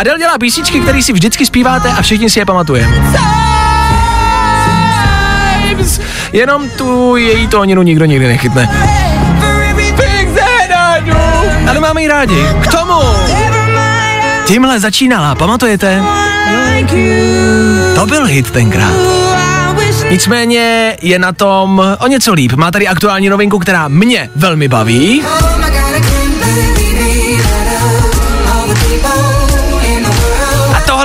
Adele 0.00 0.18
dělá 0.18 0.38
písničky, 0.38 0.80
které 0.80 1.02
si 1.02 1.12
vždycky 1.12 1.46
zpíváte 1.46 1.88
a 1.88 2.02
všichni 2.02 2.30
si 2.30 2.38
je 2.38 2.46
pamatujeme. 2.46 2.96
Jenom 6.32 6.70
tu 6.70 7.16
její 7.16 7.48
tóninu 7.48 7.82
nikdo 7.82 8.04
nikdy 8.04 8.26
nechytne. 8.26 8.68
Ale 11.70 11.80
máme 11.80 12.02
ji 12.02 12.08
rádi. 12.08 12.46
K 12.60 12.66
tomu 12.66 13.00
tímhle 14.46 14.80
začínala, 14.80 15.34
pamatujete? 15.34 16.02
To 17.94 18.06
byl 18.06 18.26
hit 18.26 18.50
tenkrát. 18.50 18.92
Nicméně 20.10 20.96
je 21.02 21.18
na 21.18 21.32
tom 21.32 21.82
o 21.98 22.06
něco 22.06 22.32
líp. 22.32 22.52
Má 22.52 22.70
tady 22.70 22.88
aktuální 22.88 23.28
novinku, 23.28 23.58
která 23.58 23.88
mě 23.88 24.30
velmi 24.36 24.68
baví. 24.68 25.22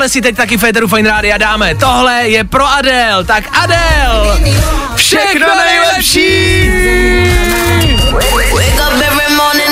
Tohle 0.06 0.14
si 0.14 0.22
teď 0.22 0.36
taky 0.36 0.58
Féteru 0.58 0.88
Fine 0.88 1.10
Rádia 1.10 1.38
dáme. 1.38 1.76
Tohle 1.76 2.30
je 2.30 2.44
pro 2.44 2.68
Adel. 2.68 3.24
Tak 3.26 3.44
Adel, 3.52 4.40
všechno 4.96 5.48
nejlepší! 5.66 6.72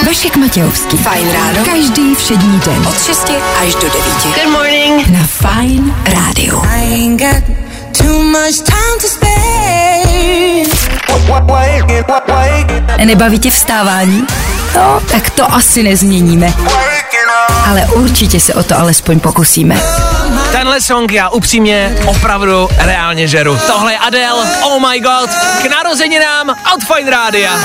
Vašek 0.08 0.36
Matějovský. 0.38 0.98
Fajn 0.98 1.32
ráno. 1.32 1.66
Každý 1.66 2.16
všední 2.16 2.60
den. 2.66 2.88
Od 2.88 3.04
6 3.04 3.32
až 3.62 3.76
do 3.76 3.82
9. 3.82 3.94
Good 4.24 4.52
morning. 4.52 5.08
Na 5.08 5.28
Fajn 5.28 5.96
rádiu. 6.06 6.62
I 6.66 6.94
ain't 6.94 7.22
got 7.22 7.44
too 7.98 8.24
much 8.24 8.58
time 8.66 9.00
to 9.02 9.08
spare. 9.08 9.34
Nebaví 13.06 13.40
tě 13.40 13.52
vstávání? 13.52 14.28
No, 14.76 15.02
tak 15.12 15.30
to 15.30 15.54
asi 15.54 15.84
nezměníme. 15.84 16.54
Ale 17.70 17.82
určitě 17.86 18.40
se 18.40 18.54
o 18.54 18.64
to 18.64 18.80
alespoň 18.80 19.20
pokusíme. 19.20 19.82
Tenhle 20.54 20.82
song 20.82 21.12
já 21.12 21.30
upřímně 21.30 21.98
opravdu 22.06 22.70
reálně 22.78 23.28
žeru. 23.28 23.60
Tohle 23.68 23.94
je 23.94 23.98
Adele, 23.98 24.60
oh 24.62 24.90
my 24.90 25.00
god, 25.00 25.30
k 25.64 25.66
narozeninám 25.70 26.50
od 26.50 26.84
Fine 26.84 27.12
Rádia. 27.12 27.60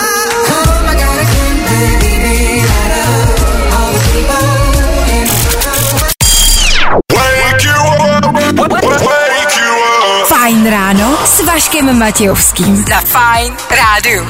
Fajn 10.27 10.71
ráno 10.71 11.19
s 11.25 11.41
Vaškem 11.41 11.99
Matějovským. 11.99 12.85
Za 12.89 13.01
Fajn 13.01 13.57
rádiu. 13.71 14.27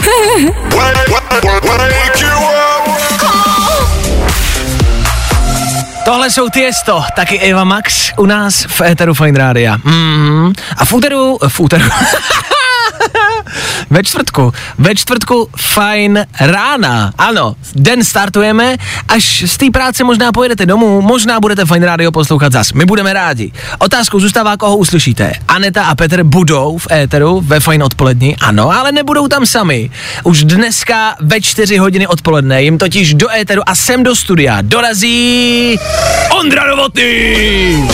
Tohle 6.28 6.34
jsou 6.34 6.48
Tiesto, 6.50 7.02
taky 7.16 7.38
Eva 7.38 7.64
Max 7.64 8.12
u 8.18 8.26
nás 8.26 8.64
v 8.68 8.80
Éteru 8.80 9.14
Fine 9.14 9.38
Rádia. 9.38 9.76
Mm-hmm. 9.76 10.54
A 10.76 10.84
v 10.84 10.92
úteru, 10.92 11.38
v 11.48 11.60
úteru, 11.60 11.84
ve 13.90 14.02
čtvrtku, 14.02 14.52
ve 14.78 14.94
čtvrtku 14.94 15.48
fajn 15.56 16.26
rána. 16.40 17.12
Ano, 17.18 17.56
den 17.74 18.04
startujeme, 18.04 18.76
až 19.08 19.44
z 19.46 19.56
té 19.56 19.70
práce 19.70 20.04
možná 20.04 20.32
pojedete 20.32 20.66
domů, 20.66 21.00
možná 21.00 21.40
budete 21.40 21.64
fajn 21.64 21.82
rádio 21.82 22.12
poslouchat 22.12 22.52
zas. 22.52 22.72
My 22.72 22.84
budeme 22.84 23.12
rádi. 23.12 23.52
Otázkou 23.78 24.20
zůstává, 24.20 24.56
koho 24.56 24.76
uslyšíte. 24.76 25.32
Aneta 25.48 25.84
a 25.84 25.94
Petr 25.94 26.22
budou 26.22 26.78
v 26.78 26.92
éteru 26.92 27.40
ve 27.40 27.60
fajn 27.60 27.82
odpolední, 27.82 28.36
ano, 28.36 28.70
ale 28.70 28.92
nebudou 28.92 29.28
tam 29.28 29.46
sami. 29.46 29.90
Už 30.24 30.44
dneska 30.44 31.16
ve 31.20 31.40
čtyři 31.40 31.76
hodiny 31.76 32.06
odpoledne 32.06 32.62
jim 32.62 32.78
totiž 32.78 33.14
do 33.14 33.30
éteru 33.30 33.62
a 33.66 33.74
sem 33.74 34.02
do 34.02 34.16
studia 34.16 34.58
dorazí 34.62 35.78
Ondra 36.40 36.66
Novotný! 36.66 37.88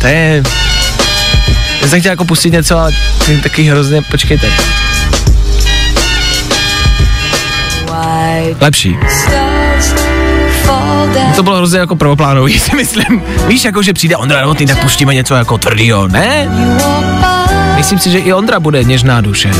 To 0.00 0.06
je 0.06 0.42
já 1.82 1.88
jsem 1.88 2.00
chtěl 2.00 2.12
jako 2.12 2.24
pustit 2.24 2.50
něco, 2.52 2.78
ale 2.78 2.92
taky 3.42 3.62
hrozně, 3.62 4.02
počkejte. 4.02 4.46
Lepší. 8.60 8.98
To 11.36 11.42
bylo 11.42 11.56
hrozně 11.56 11.78
jako 11.78 11.96
prvoplánový, 11.96 12.58
si 12.58 12.76
myslím. 12.76 13.22
Víš, 13.46 13.64
jako 13.64 13.82
že 13.82 13.92
přijde 13.92 14.16
Ondra 14.16 14.42
Novotný, 14.42 14.66
tak 14.66 14.82
pustíme 14.82 15.14
něco 15.14 15.34
jako 15.34 15.58
tvrdýho, 15.58 16.08
ne? 16.08 16.48
Myslím 17.76 17.98
si, 17.98 18.10
že 18.10 18.18
i 18.18 18.32
Ondra 18.32 18.60
bude 18.60 18.84
něžná 18.84 19.20
duše. 19.20 19.50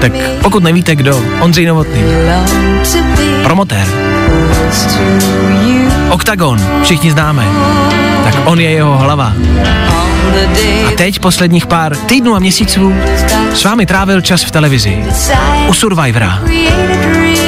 Tak 0.00 0.12
pokud 0.42 0.62
nevíte 0.62 0.96
kdo, 0.96 1.22
Ondřej 1.40 1.66
Novotný. 1.66 2.02
Promotér. 3.42 3.86
Oktagon, 6.10 6.60
všichni 6.82 7.10
známe. 7.10 7.44
Tak 8.32 8.46
on 8.46 8.60
je 8.60 8.70
jeho 8.70 8.98
hlava. 8.98 9.32
A 10.88 10.90
teď 10.96 11.18
posledních 11.18 11.66
pár 11.66 11.96
týdnů 11.96 12.34
a 12.34 12.38
měsíců 12.38 12.94
s 13.54 13.64
vámi 13.64 13.86
trávil 13.86 14.20
čas 14.20 14.42
v 14.42 14.50
televizi. 14.50 15.04
U 15.68 15.72
Survivora. 15.72 16.42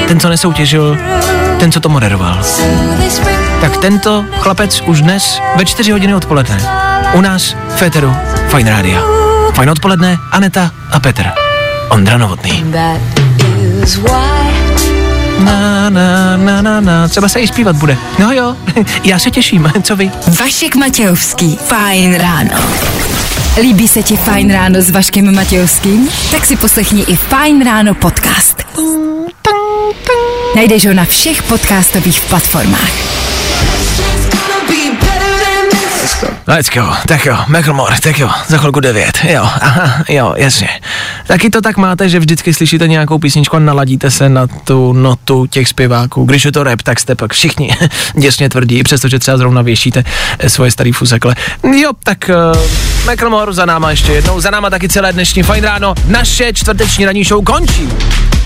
Ten, 0.09 0.21
co 0.21 0.29
nesoutěžil, 0.29 0.99
ten, 1.59 1.73
co 1.73 1.81
to 1.81 1.89
moderoval. 1.89 2.39
Tak 3.61 3.77
tento 3.77 4.25
chlapec 4.39 4.83
už 4.87 5.03
dnes 5.03 5.41
ve 5.57 5.65
4 5.65 5.93
hodiny 5.93 6.15
odpoledne 6.15 6.61
u 7.15 7.21
nás 7.21 7.57
v 7.69 7.77
Féteru 7.77 8.17
Fine 8.49 8.71
Rádia. 8.71 9.03
Fajn 9.55 9.71
odpoledne, 9.71 10.19
Aneta 10.33 10.71
a 10.91 11.01
Petr. 11.01 11.27
Ondra 11.89 12.19
Novotný. 12.19 12.65
Na, 15.45 15.91
na, 15.91 16.37
na, 16.37 16.63
na, 16.63 16.81
na. 16.81 17.09
Třeba 17.09 17.29
se 17.29 17.41
i 17.41 17.49
zpívat 17.49 17.77
bude. 17.77 17.97
No 18.19 18.33
jo, 18.33 18.57
já 19.05 19.19
se 19.19 19.31
těším. 19.31 19.73
Co 19.83 19.97
vy? 19.97 20.11
Vašek 20.41 20.77
Matějovský. 20.77 21.59
Fajn 21.67 22.15
ráno. 22.15 22.51
Líbí 23.61 23.89
se 23.89 24.03
ti 24.03 24.17
Fajn 24.17 24.53
ráno 24.53 24.81
s 24.81 24.91
Vaškem 24.91 25.35
Matějovským? 25.35 26.09
Tak 26.31 26.47
si 26.47 26.57
poslechni 26.57 27.03
i 27.03 27.17
Fajn 27.17 27.65
ráno 27.65 27.95
podcast. 27.95 28.63
Najdeš 30.57 30.87
ho 30.87 30.95
na 30.95 31.05
všech 31.05 31.43
podcastových 31.43 32.21
platformách. 32.21 32.91
Let's 36.47 36.71
go. 36.71 36.95
Tak 37.07 37.27
jo, 37.27 37.37
Macklemore, 37.49 37.97
tak 38.03 38.19
jo, 38.19 38.31
za 38.49 38.59
chvilku 38.59 38.81
devět. 38.81 39.19
Jo, 39.25 39.43
aha, 39.43 40.05
jo, 40.09 40.35
jasně. 40.37 40.69
Taky 41.31 41.51
to 41.51 41.61
tak 41.61 41.77
máte, 41.77 42.09
že 42.09 42.19
vždycky 42.19 42.55
slyšíte 42.55 42.89
nějakou 42.89 43.19
písničku 43.19 43.57
a 43.57 43.59
naladíte 43.59 44.11
se 44.11 44.29
na 44.29 44.47
tu 44.47 44.93
notu 44.93 45.47
těch 45.47 45.69
zpěváků. 45.69 46.25
Když 46.25 46.45
je 46.45 46.53
to 46.53 46.63
rap, 46.63 46.83
tak 46.83 47.01
jste 47.01 47.15
pak 47.15 47.33
všichni 47.33 47.71
děsně 48.15 48.49
tvrdí, 48.49 48.83
přestože 48.83 49.19
třeba 49.19 49.37
zrovna 49.37 49.63
věšíte 49.63 50.05
eh, 50.39 50.51
svoje 50.51 50.71
starý 50.71 50.93
fuzekle. 50.93 51.35
Jo, 51.81 51.91
tak 52.03 52.31
uh, 52.55 53.07
Macklemore 53.07 53.53
za 53.53 53.67
náma 53.67 53.91
ještě 53.91 54.13
jednou, 54.13 54.41
za 54.41 54.51
náma 54.51 54.71
taky 54.71 54.89
celé 54.89 55.13
dnešní 55.13 55.43
fajn 55.43 55.65
ráno. 55.65 55.95
Naše 56.07 56.53
čtvrteční 56.53 57.05
ranní 57.05 57.25
show 57.25 57.45
končí. 57.45 57.89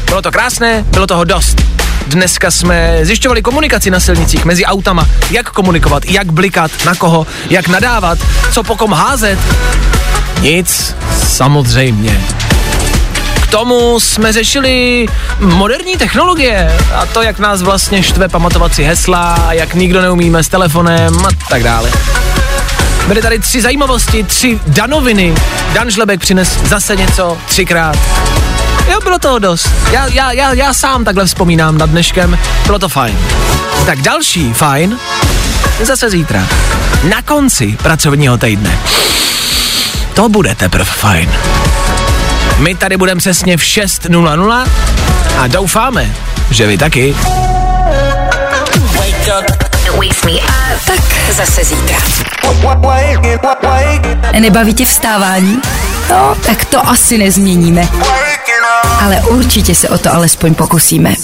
Bylo 0.06 0.22
to 0.22 0.30
krásné, 0.30 0.84
bylo 0.90 1.06
toho 1.06 1.24
dost. 1.24 1.62
Dneska 2.06 2.50
jsme 2.50 2.98
zjišťovali 3.02 3.42
komunikaci 3.42 3.90
na 3.90 4.00
silnicích 4.00 4.44
mezi 4.44 4.64
autama, 4.64 5.08
jak 5.30 5.50
komunikovat, 5.50 6.04
jak 6.04 6.32
blikat, 6.32 6.70
na 6.84 6.94
koho, 6.94 7.26
jak 7.50 7.68
nadávat, 7.68 8.18
co 8.52 8.62
po 8.62 8.76
kom 8.76 8.92
házet. 8.92 9.38
Nic, 10.40 10.94
samozřejmě. 11.26 12.20
Tomu 13.54 14.00
jsme 14.00 14.32
řešili 14.32 15.06
moderní 15.40 15.96
technologie 15.96 16.76
a 16.94 17.06
to, 17.06 17.22
jak 17.22 17.38
nás 17.38 17.62
vlastně 17.62 18.02
štve 18.02 18.28
pamatovat 18.28 18.74
si 18.74 18.84
hesla, 18.84 19.48
jak 19.50 19.74
nikdo 19.74 20.02
neumíme 20.02 20.44
s 20.44 20.48
telefonem 20.48 21.26
a 21.26 21.28
tak 21.48 21.62
dále. 21.62 21.90
Byly 23.08 23.22
tady 23.22 23.38
tři 23.38 23.62
zajímavosti, 23.62 24.24
tři 24.24 24.60
danoviny. 24.66 25.34
Dan 25.72 25.90
Žlebek 25.90 26.20
přines 26.20 26.58
zase 26.68 26.96
něco 26.96 27.38
třikrát. 27.48 27.96
Jo, 28.92 29.00
bylo 29.00 29.18
toho 29.18 29.38
dost. 29.38 29.70
Já, 29.90 30.06
já, 30.06 30.32
já, 30.32 30.52
já 30.52 30.74
sám 30.74 31.04
takhle 31.04 31.26
vzpomínám 31.26 31.78
nad 31.78 31.90
dneškem. 31.90 32.38
Bylo 32.66 32.78
to 32.78 32.88
fajn. 32.88 33.18
Tak 33.86 34.02
další 34.02 34.52
fajn 34.52 34.98
zase 35.82 36.10
zítra. 36.10 36.46
Na 37.10 37.22
konci 37.22 37.78
pracovního 37.82 38.38
týdne. 38.38 38.78
To 40.14 40.28
bude 40.28 40.54
teprve 40.54 40.84
fajn. 40.84 41.30
My 42.58 42.74
tady 42.74 42.96
budeme 42.96 43.18
přesně 43.18 43.56
v 43.56 43.60
6.00 43.60 44.66
a 45.38 45.46
doufáme, 45.46 46.10
že 46.50 46.66
vy 46.66 46.78
taky. 46.78 47.16
Tak 50.86 51.00
zase 51.32 51.64
zítra. 51.64 51.98
Nebaví 54.40 54.74
tě 54.74 54.84
vstávání? 54.84 55.60
No, 56.10 56.36
tak 56.46 56.64
to 56.64 56.88
asi 56.88 57.18
nezměníme. 57.18 57.88
Ale 59.00 59.16
určitě 59.16 59.74
se 59.74 59.88
o 59.88 59.98
to 59.98 60.14
alespoň 60.14 60.54
pokusíme. 60.54 61.14